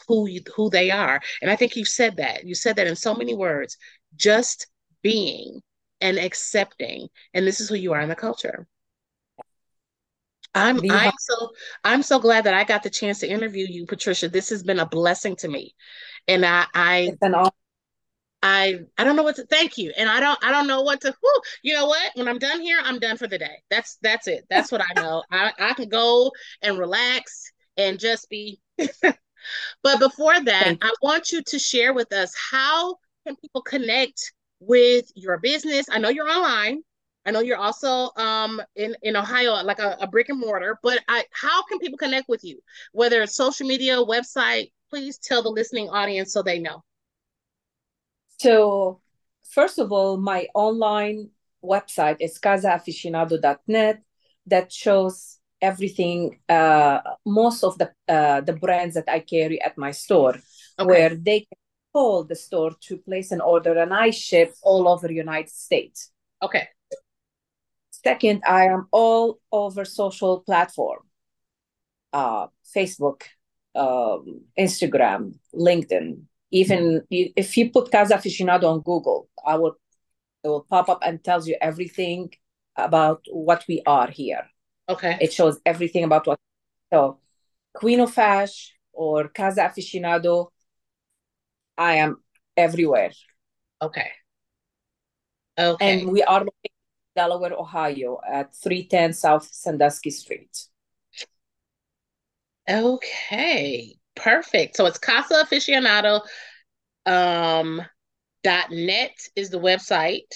who 0.08 0.28
you, 0.28 0.42
who 0.56 0.70
they 0.70 0.90
are. 0.90 1.20
And 1.42 1.52
I 1.52 1.56
think 1.56 1.76
you 1.76 1.86
said 1.86 2.18
that. 2.18 2.46
You 2.46 2.56
said 2.56 2.78
that 2.78 2.88
in 2.88 2.96
so 2.96 3.14
many 3.14 3.36
words. 3.36 3.78
Just 4.16 4.68
being 5.04 5.62
and 6.02 6.18
accepting. 6.18 7.10
And 7.34 7.46
this 7.46 7.60
is 7.60 7.70
who 7.70 7.76
you 7.76 7.94
are 7.94 8.02
in 8.02 8.10
the 8.10 8.16
culture. 8.16 8.66
I'm 10.56 10.80
I'm 10.90 11.12
so 11.20 11.50
I'm 11.84 12.02
so 12.02 12.20
glad 12.20 12.46
that 12.46 12.54
I 12.54 12.64
got 12.64 12.84
the 12.84 12.90
chance 12.90 13.20
to 13.20 13.30
interview 13.30 13.66
you, 13.70 13.86
Patricia. 13.86 14.30
This 14.30 14.50
has 14.50 14.64
been 14.64 14.80
a 14.80 14.86
blessing 14.86 15.36
to 15.38 15.48
me, 15.48 15.76
and 16.28 16.46
I 16.46 16.66
I 16.74 17.12
I 18.42 18.80
I 18.98 19.04
don't 19.04 19.16
know 19.16 19.24
what 19.24 19.36
to 19.36 19.46
thank 19.46 19.78
you, 19.78 19.92
and 19.98 20.10
I 20.10 20.20
don't 20.20 20.40
I 20.44 20.52
don't 20.52 20.68
know 20.68 20.82
what 20.82 21.02
to. 21.02 21.14
Whew, 21.22 21.42
you 21.64 21.76
know 21.76 21.88
what? 21.88 22.12
When 22.16 22.28
I'm 22.28 22.40
done 22.40 22.62
here, 22.62 22.80
I'm 22.84 23.00
done 23.00 23.18
for 23.18 23.28
the 23.28 23.38
day. 23.38 23.62
That's 23.70 23.98
that's 24.02 24.28
it. 24.28 24.46
That's 24.50 24.72
what 24.72 24.82
I 24.82 25.02
know. 25.02 25.24
I 25.32 25.52
I 25.60 25.74
can 25.74 25.90
go 25.90 26.32
and 26.62 26.78
relax 26.78 27.52
and 27.78 28.00
just 28.00 28.30
be. 28.30 28.60
but 29.02 30.00
before 30.00 30.40
that, 30.42 30.78
I 30.82 30.94
want 31.02 31.32
you 31.32 31.42
to 31.44 31.60
share 31.60 31.94
with 31.94 32.14
us 32.14 32.34
how 32.52 32.96
can 33.26 33.36
people 33.36 33.62
connect 33.62 34.34
with 34.60 35.12
your 35.16 35.38
business. 35.38 35.88
I 35.92 36.00
know 36.00 36.10
you're 36.10 36.30
online. 36.30 36.82
I 37.30 37.32
know 37.32 37.42
you're 37.42 37.58
also 37.58 38.10
um, 38.16 38.60
in 38.76 38.96
in 39.04 39.16
Ohio, 39.16 39.62
like 39.64 39.78
a, 39.78 39.98
a 40.02 40.08
brick 40.08 40.30
and 40.30 40.40
mortar. 40.40 40.80
But 40.82 41.00
I, 41.08 41.26
how 41.32 41.62
can 41.68 41.78
people 41.78 42.00
connect 42.00 42.28
with 42.28 42.44
you? 42.44 42.58
Whether 42.92 43.22
it's 43.22 43.36
social 43.36 43.68
media, 43.68 43.98
website. 43.98 44.72
Please 44.90 45.20
tell 45.20 45.44
the 45.44 45.52
listening 45.52 45.90
audience 45.90 46.34
so 46.34 46.42
they 46.42 46.58
know. 46.58 46.84
So, 48.40 49.02
first 49.48 49.78
of 49.78 49.92
all, 49.92 50.18
my 50.18 50.48
online 50.56 51.30
website 51.64 52.18
is 52.20 52.40
casaaficionado.net 52.40 54.02
that 54.48 54.72
shows 54.72 55.38
everything, 55.62 56.40
uh, 56.50 57.02
most 57.28 57.64
of 57.64 57.78
the 57.78 57.92
uh, 58.08 58.42
the 58.42 58.54
brands 58.54 58.96
that 58.96 59.08
I 59.08 59.20
carry 59.20 59.62
at 59.62 59.78
my 59.78 59.92
store, 59.92 60.34
okay. 60.80 60.88
where 60.90 61.14
they 61.14 61.42
can 61.42 61.60
call 61.94 62.24
the 62.24 62.36
store 62.36 62.72
to 62.88 62.98
place 62.98 63.30
an 63.32 63.42
order, 63.42 63.78
and 63.78 63.94
I 63.94 64.10
ship 64.10 64.56
all 64.64 64.88
over 64.88 65.08
the 65.08 65.14
United 65.14 65.52
States. 65.52 66.10
Okay. 66.42 66.70
Second, 68.04 68.44
I 68.48 68.66
am 68.66 68.88
all 68.92 69.40
over 69.52 69.84
social 69.84 70.40
platform, 70.42 71.00
uh, 72.14 72.48
Facebook, 72.76 73.24
um, 73.76 74.42
Instagram, 74.58 75.36
LinkedIn. 75.54 76.22
Even 76.52 77.04
if 77.10 77.58
you 77.58 77.70
put 77.70 77.92
Casa 77.92 78.16
Aficionado 78.16 78.64
on 78.64 78.82
Google, 78.82 79.30
I 79.46 79.56
will 79.56 79.76
it 80.44 80.48
will 80.48 80.66
pop 80.70 80.88
up 80.90 81.00
and 81.06 81.24
tells 81.24 81.48
you 81.48 81.58
everything 81.62 82.32
about 82.76 83.26
what 83.30 83.66
we 83.68 83.82
are 83.86 84.10
here. 84.10 84.46
Okay. 84.88 85.18
It 85.20 85.34
shows 85.34 85.60
everything 85.66 86.04
about 86.06 86.26
what. 86.26 86.40
So, 86.92 87.20
Queen 87.74 88.00
of 88.00 88.18
Ash 88.18 88.74
or 88.94 89.28
Casa 89.28 89.62
Aficionado, 89.62 90.48
I 91.78 91.96
am 91.96 92.18
everywhere. 92.56 93.12
Okay. 93.82 94.10
Okay. 95.58 96.02
And 96.02 96.10
we 96.10 96.24
are 96.24 96.46
Delaware, 97.20 97.52
Ohio, 97.54 98.22
at 98.26 98.56
310 98.56 99.12
South 99.12 99.46
Sandusky 99.52 100.10
Street. 100.10 100.56
Okay, 102.70 103.98
perfect. 104.16 104.78
So 104.78 104.86
it's 104.86 104.98
Casa 104.98 105.44
Aficionado 105.44 106.22
um, 107.06 107.82
dot 108.42 108.72
net 108.72 109.12
is 109.36 109.50
the 109.50 109.60
website 109.60 110.32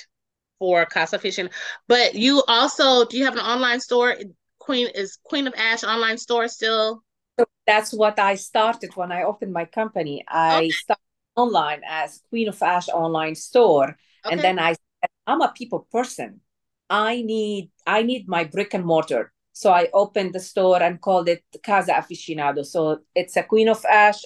for 0.60 0.86
Casa 0.86 1.18
Aficionado. 1.18 1.54
But 1.88 2.16
you 2.16 2.44
also 2.50 3.06
do 3.06 3.18
you 3.18 3.24
have 3.24 3.36
an 3.36 3.46
online 3.54 3.80
store? 3.80 4.18
Queen 4.60 4.88
is 4.94 5.18
Queen 5.24 5.48
of 5.48 5.54
Ash 5.56 5.86
online 5.86 6.18
store 6.18 6.50
still? 6.50 7.02
So 7.40 7.46
that's 7.66 7.94
what 7.94 8.20
I 8.20 8.36
started 8.36 8.92
when 8.96 9.14
I 9.14 9.24
opened 9.24 9.54
my 9.54 9.66
company. 9.66 10.26
I 10.28 10.58
okay. 10.58 10.70
started 10.70 11.02
online 11.38 11.82
as 11.88 12.22
Queen 12.30 12.50
of 12.50 12.62
Ash 12.62 12.90
online 12.90 13.36
store, 13.36 13.96
okay. 14.26 14.34
and 14.34 14.42
then 14.42 14.60
I 14.60 14.72
said, 14.74 15.10
I'm 15.28 15.42
a 15.42 15.54
people 15.56 15.88
person. 15.92 16.42
I 16.90 17.22
need 17.22 17.72
I 17.86 18.04
need 18.04 18.28
my 18.28 18.44
brick 18.44 18.74
and 18.74 18.86
mortar. 18.86 19.32
So 19.54 19.72
I 19.72 19.90
opened 19.94 20.34
the 20.34 20.40
store 20.40 20.82
and 20.82 21.00
called 21.00 21.30
it 21.30 21.44
Casa 21.64 21.94
Aficionado. 21.94 22.66
So 22.66 23.00
it's 23.14 23.38
a 23.38 23.44
Queen 23.44 23.70
of 23.70 23.84
Ash 23.86 24.22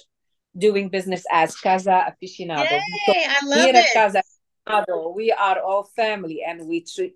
doing 0.56 0.88
business 0.88 1.24
as 1.30 1.54
Casa 1.56 2.06
Aficionado. 2.10 2.70
Yay, 2.70 3.26
I 3.28 3.46
love 3.46 3.60
here 3.60 3.74
it. 3.74 3.76
At 3.76 3.92
Casa 3.92 4.22
Aficionado, 4.22 5.14
we 5.14 5.30
are 5.32 5.60
all 5.60 5.84
family 5.84 6.42
and 6.46 6.66
we 6.66 6.84
treat 6.84 7.14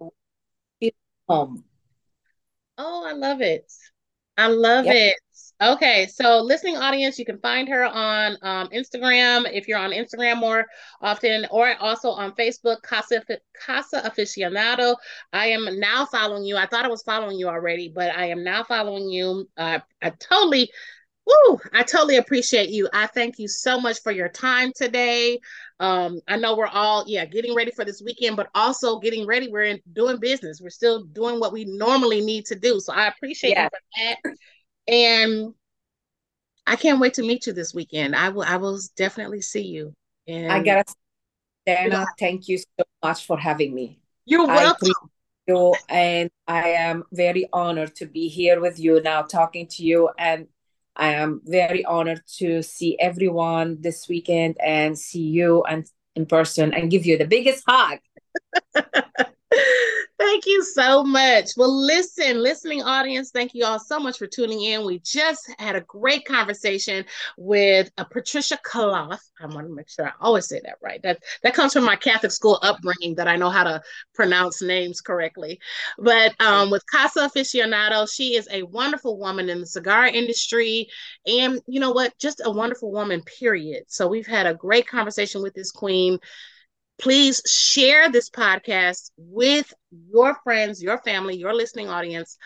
home. 1.29 1.65
Oh, 2.79 3.07
I 3.07 3.13
love 3.13 3.41
it. 3.41 3.71
I 4.37 4.49
love 4.49 4.87
yep. 4.87 4.95
it. 4.95 5.15
Okay, 5.63 6.09
so 6.13 6.41
listening 6.41 6.77
audience, 6.77 7.21
you 7.21 7.25
can 7.25 7.39
find 7.39 7.69
her 7.69 7.85
on 7.85 8.37
um, 8.43 8.69
Instagram 8.71 9.49
if 9.53 9.69
you're 9.69 9.79
on 9.79 9.93
Instagram 9.93 10.39
more 10.39 10.67
often, 11.01 11.47
or 11.53 11.77
also 11.79 12.09
on 12.09 12.33
Facebook, 12.33 12.83
Casa 12.83 13.23
Casa 13.65 14.01
Aficionado. 14.01 14.97
I 15.33 15.47
am 15.49 15.79
now 15.79 16.05
following 16.07 16.43
you. 16.45 16.57
I 16.57 16.67
thought 16.67 16.85
I 16.85 16.89
was 16.89 17.05
following 17.05 17.39
you 17.39 17.47
already, 17.47 17.93
but 17.95 18.11
I 18.11 18.31
am 18.31 18.43
now 18.43 18.65
following 18.65 19.09
you. 19.09 19.49
Uh, 19.57 19.79
I 20.03 20.11
totally, 20.11 20.69
woo, 21.27 21.61
I 21.73 21.85
totally 21.85 22.17
appreciate 22.17 22.71
you. 22.71 22.89
I 22.93 23.07
thank 23.07 23.39
you 23.39 23.47
so 23.47 23.81
much 23.81 24.03
for 24.03 24.11
your 24.11 24.31
time 24.31 24.73
today. 24.75 25.39
Um, 25.79 26.19
I 26.27 26.39
know 26.39 26.57
we're 26.57 26.67
all, 26.67 27.05
yeah, 27.07 27.25
getting 27.25 27.55
ready 27.55 27.71
for 27.71 27.85
this 27.85 28.03
weekend, 28.05 28.37
but 28.37 28.49
also 28.57 28.99
getting 28.99 29.29
ready. 29.29 29.47
We're 29.47 29.63
in, 29.63 29.81
doing 29.93 30.19
business. 30.19 30.61
We're 30.61 30.71
still 30.71 31.05
doing 31.05 31.39
what 31.39 31.53
we 31.53 31.67
normally 31.67 32.21
need 32.21 32.47
to 32.47 32.57
do. 32.57 32.81
So 32.81 32.93
I 32.93 33.07
appreciate 33.07 33.51
yeah. 33.51 33.65
you 33.65 33.69
for 33.69 34.25
that. 34.25 34.37
And 34.89 35.55
I 36.67 36.77
can't 36.77 37.01
wait 37.01 37.15
to 37.15 37.23
meet 37.23 37.47
you 37.47 37.53
this 37.53 37.75
weekend. 37.75 38.15
I 38.15 38.29
will 38.29 38.43
I 38.43 38.57
will 38.57 38.79
definitely 38.97 39.43
see 39.43 39.67
you. 39.67 39.95
And 40.27 40.53
I 40.53 40.63
gotta 40.63 40.95
Dana, 41.67 42.07
thank 42.19 42.49
you 42.49 42.59
so 42.59 42.85
much 43.03 43.27
for 43.27 43.39
having 43.39 43.75
me. 43.75 44.01
You're 44.25 44.47
welcome. 44.47 44.93
You 45.47 45.75
and 45.89 46.31
I 46.47 46.71
am 46.71 47.05
very 47.13 47.49
honored 47.53 47.97
to 47.97 48.07
be 48.07 48.29
here 48.29 48.61
with 48.61 48.79
you 48.79 49.01
now 49.03 49.23
talking 49.23 49.67
to 49.69 49.85
you 49.85 50.11
and 50.19 50.47
I 50.95 51.15
am 51.15 51.41
very 51.45 51.85
honored 51.85 52.23
to 52.39 52.63
see 52.63 52.99
everyone 52.99 53.79
this 53.81 54.09
weekend 54.09 54.57
and 54.61 54.99
see 54.99 55.23
you 55.23 55.65
and 55.65 55.87
in 56.15 56.27
person 56.27 56.75
and 56.75 56.91
give 56.91 57.07
you 57.07 57.17
the 57.17 57.27
biggest 57.27 57.65
hug. 57.67 57.99
Thank 60.19 60.47
you 60.47 60.63
so 60.63 61.03
much. 61.03 61.51
Well, 61.57 61.85
listen, 61.85 62.41
listening 62.43 62.83
audience, 62.83 63.33
thank 63.33 63.55
you 63.55 63.65
all 63.65 63.81
so 63.81 63.99
much 63.99 64.19
for 64.19 64.29
tuning 64.29 64.63
in. 64.63 64.87
We 64.87 65.01
just 65.01 65.51
had 65.59 65.75
a 65.75 65.81
great 65.81 66.25
conversation 66.25 67.05
with 67.37 67.91
uh, 67.99 68.05
Patricia 68.05 68.57
Kaloth. 68.65 69.19
I 69.41 69.47
want 69.47 69.67
to 69.67 69.75
make 69.75 69.89
sure 69.89 70.07
I 70.07 70.13
always 70.21 70.47
say 70.47 70.61
that 70.65 70.77
right. 70.81 71.03
That 71.03 71.19
that 71.43 71.55
comes 71.55 71.73
from 71.73 71.85
my 71.85 71.97
Catholic 71.97 72.31
school 72.31 72.61
upbringing 72.63 73.17
that 73.17 73.27
I 73.27 73.35
know 73.35 73.51
how 73.51 73.65
to 73.65 73.83
pronounce 74.15 74.63
names 74.63 75.01
correctly. 75.01 75.59
But 75.99 76.41
um, 76.41 76.71
with 76.71 76.85
Casa 76.87 77.29
Aficionado, 77.29 78.09
she 78.13 78.37
is 78.37 78.49
a 78.53 78.63
wonderful 78.63 79.19
woman 79.19 79.49
in 79.49 79.61
the 79.61 79.67
cigar 79.67 80.07
industry, 80.07 80.87
and 81.27 81.61
you 81.67 81.81
know 81.81 81.91
what, 81.91 82.17
just 82.19 82.41
a 82.45 82.51
wonderful 82.51 82.93
woman. 82.93 83.23
Period. 83.23 83.85
So 83.89 84.07
we've 84.07 84.27
had 84.27 84.47
a 84.47 84.55
great 84.55 84.87
conversation 84.87 85.43
with 85.43 85.55
this 85.55 85.73
queen 85.73 86.21
please 86.99 87.43
share 87.47 88.11
this 88.11 88.31
podcast 88.31 89.11
with 89.17 89.73
your 89.91 90.37
friends, 90.45 90.83
your 90.83 90.99
family, 90.99 91.37
your 91.37 91.55
listening 91.55 91.89
audience. 91.89 92.37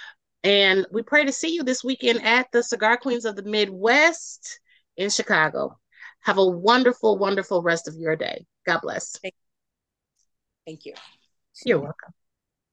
And 0.44 0.86
we 0.92 1.02
pray 1.02 1.24
to 1.24 1.32
see 1.32 1.54
you 1.54 1.62
this 1.62 1.82
weekend 1.82 2.22
at 2.22 2.50
the 2.52 2.62
Cigar 2.62 2.96
Queens 2.96 3.24
of 3.24 3.36
the 3.36 3.42
Midwest 3.42 4.60
in 4.96 5.10
Chicago. 5.10 5.78
Have 6.22 6.38
a 6.38 6.46
wonderful, 6.46 7.18
wonderful 7.18 7.62
rest 7.62 7.88
of 7.88 7.96
your 7.96 8.16
day. 8.16 8.46
God 8.66 8.80
bless. 8.82 9.18
Thank 10.66 10.84
you. 10.84 10.94
You're 11.64 11.78
welcome. 11.78 12.15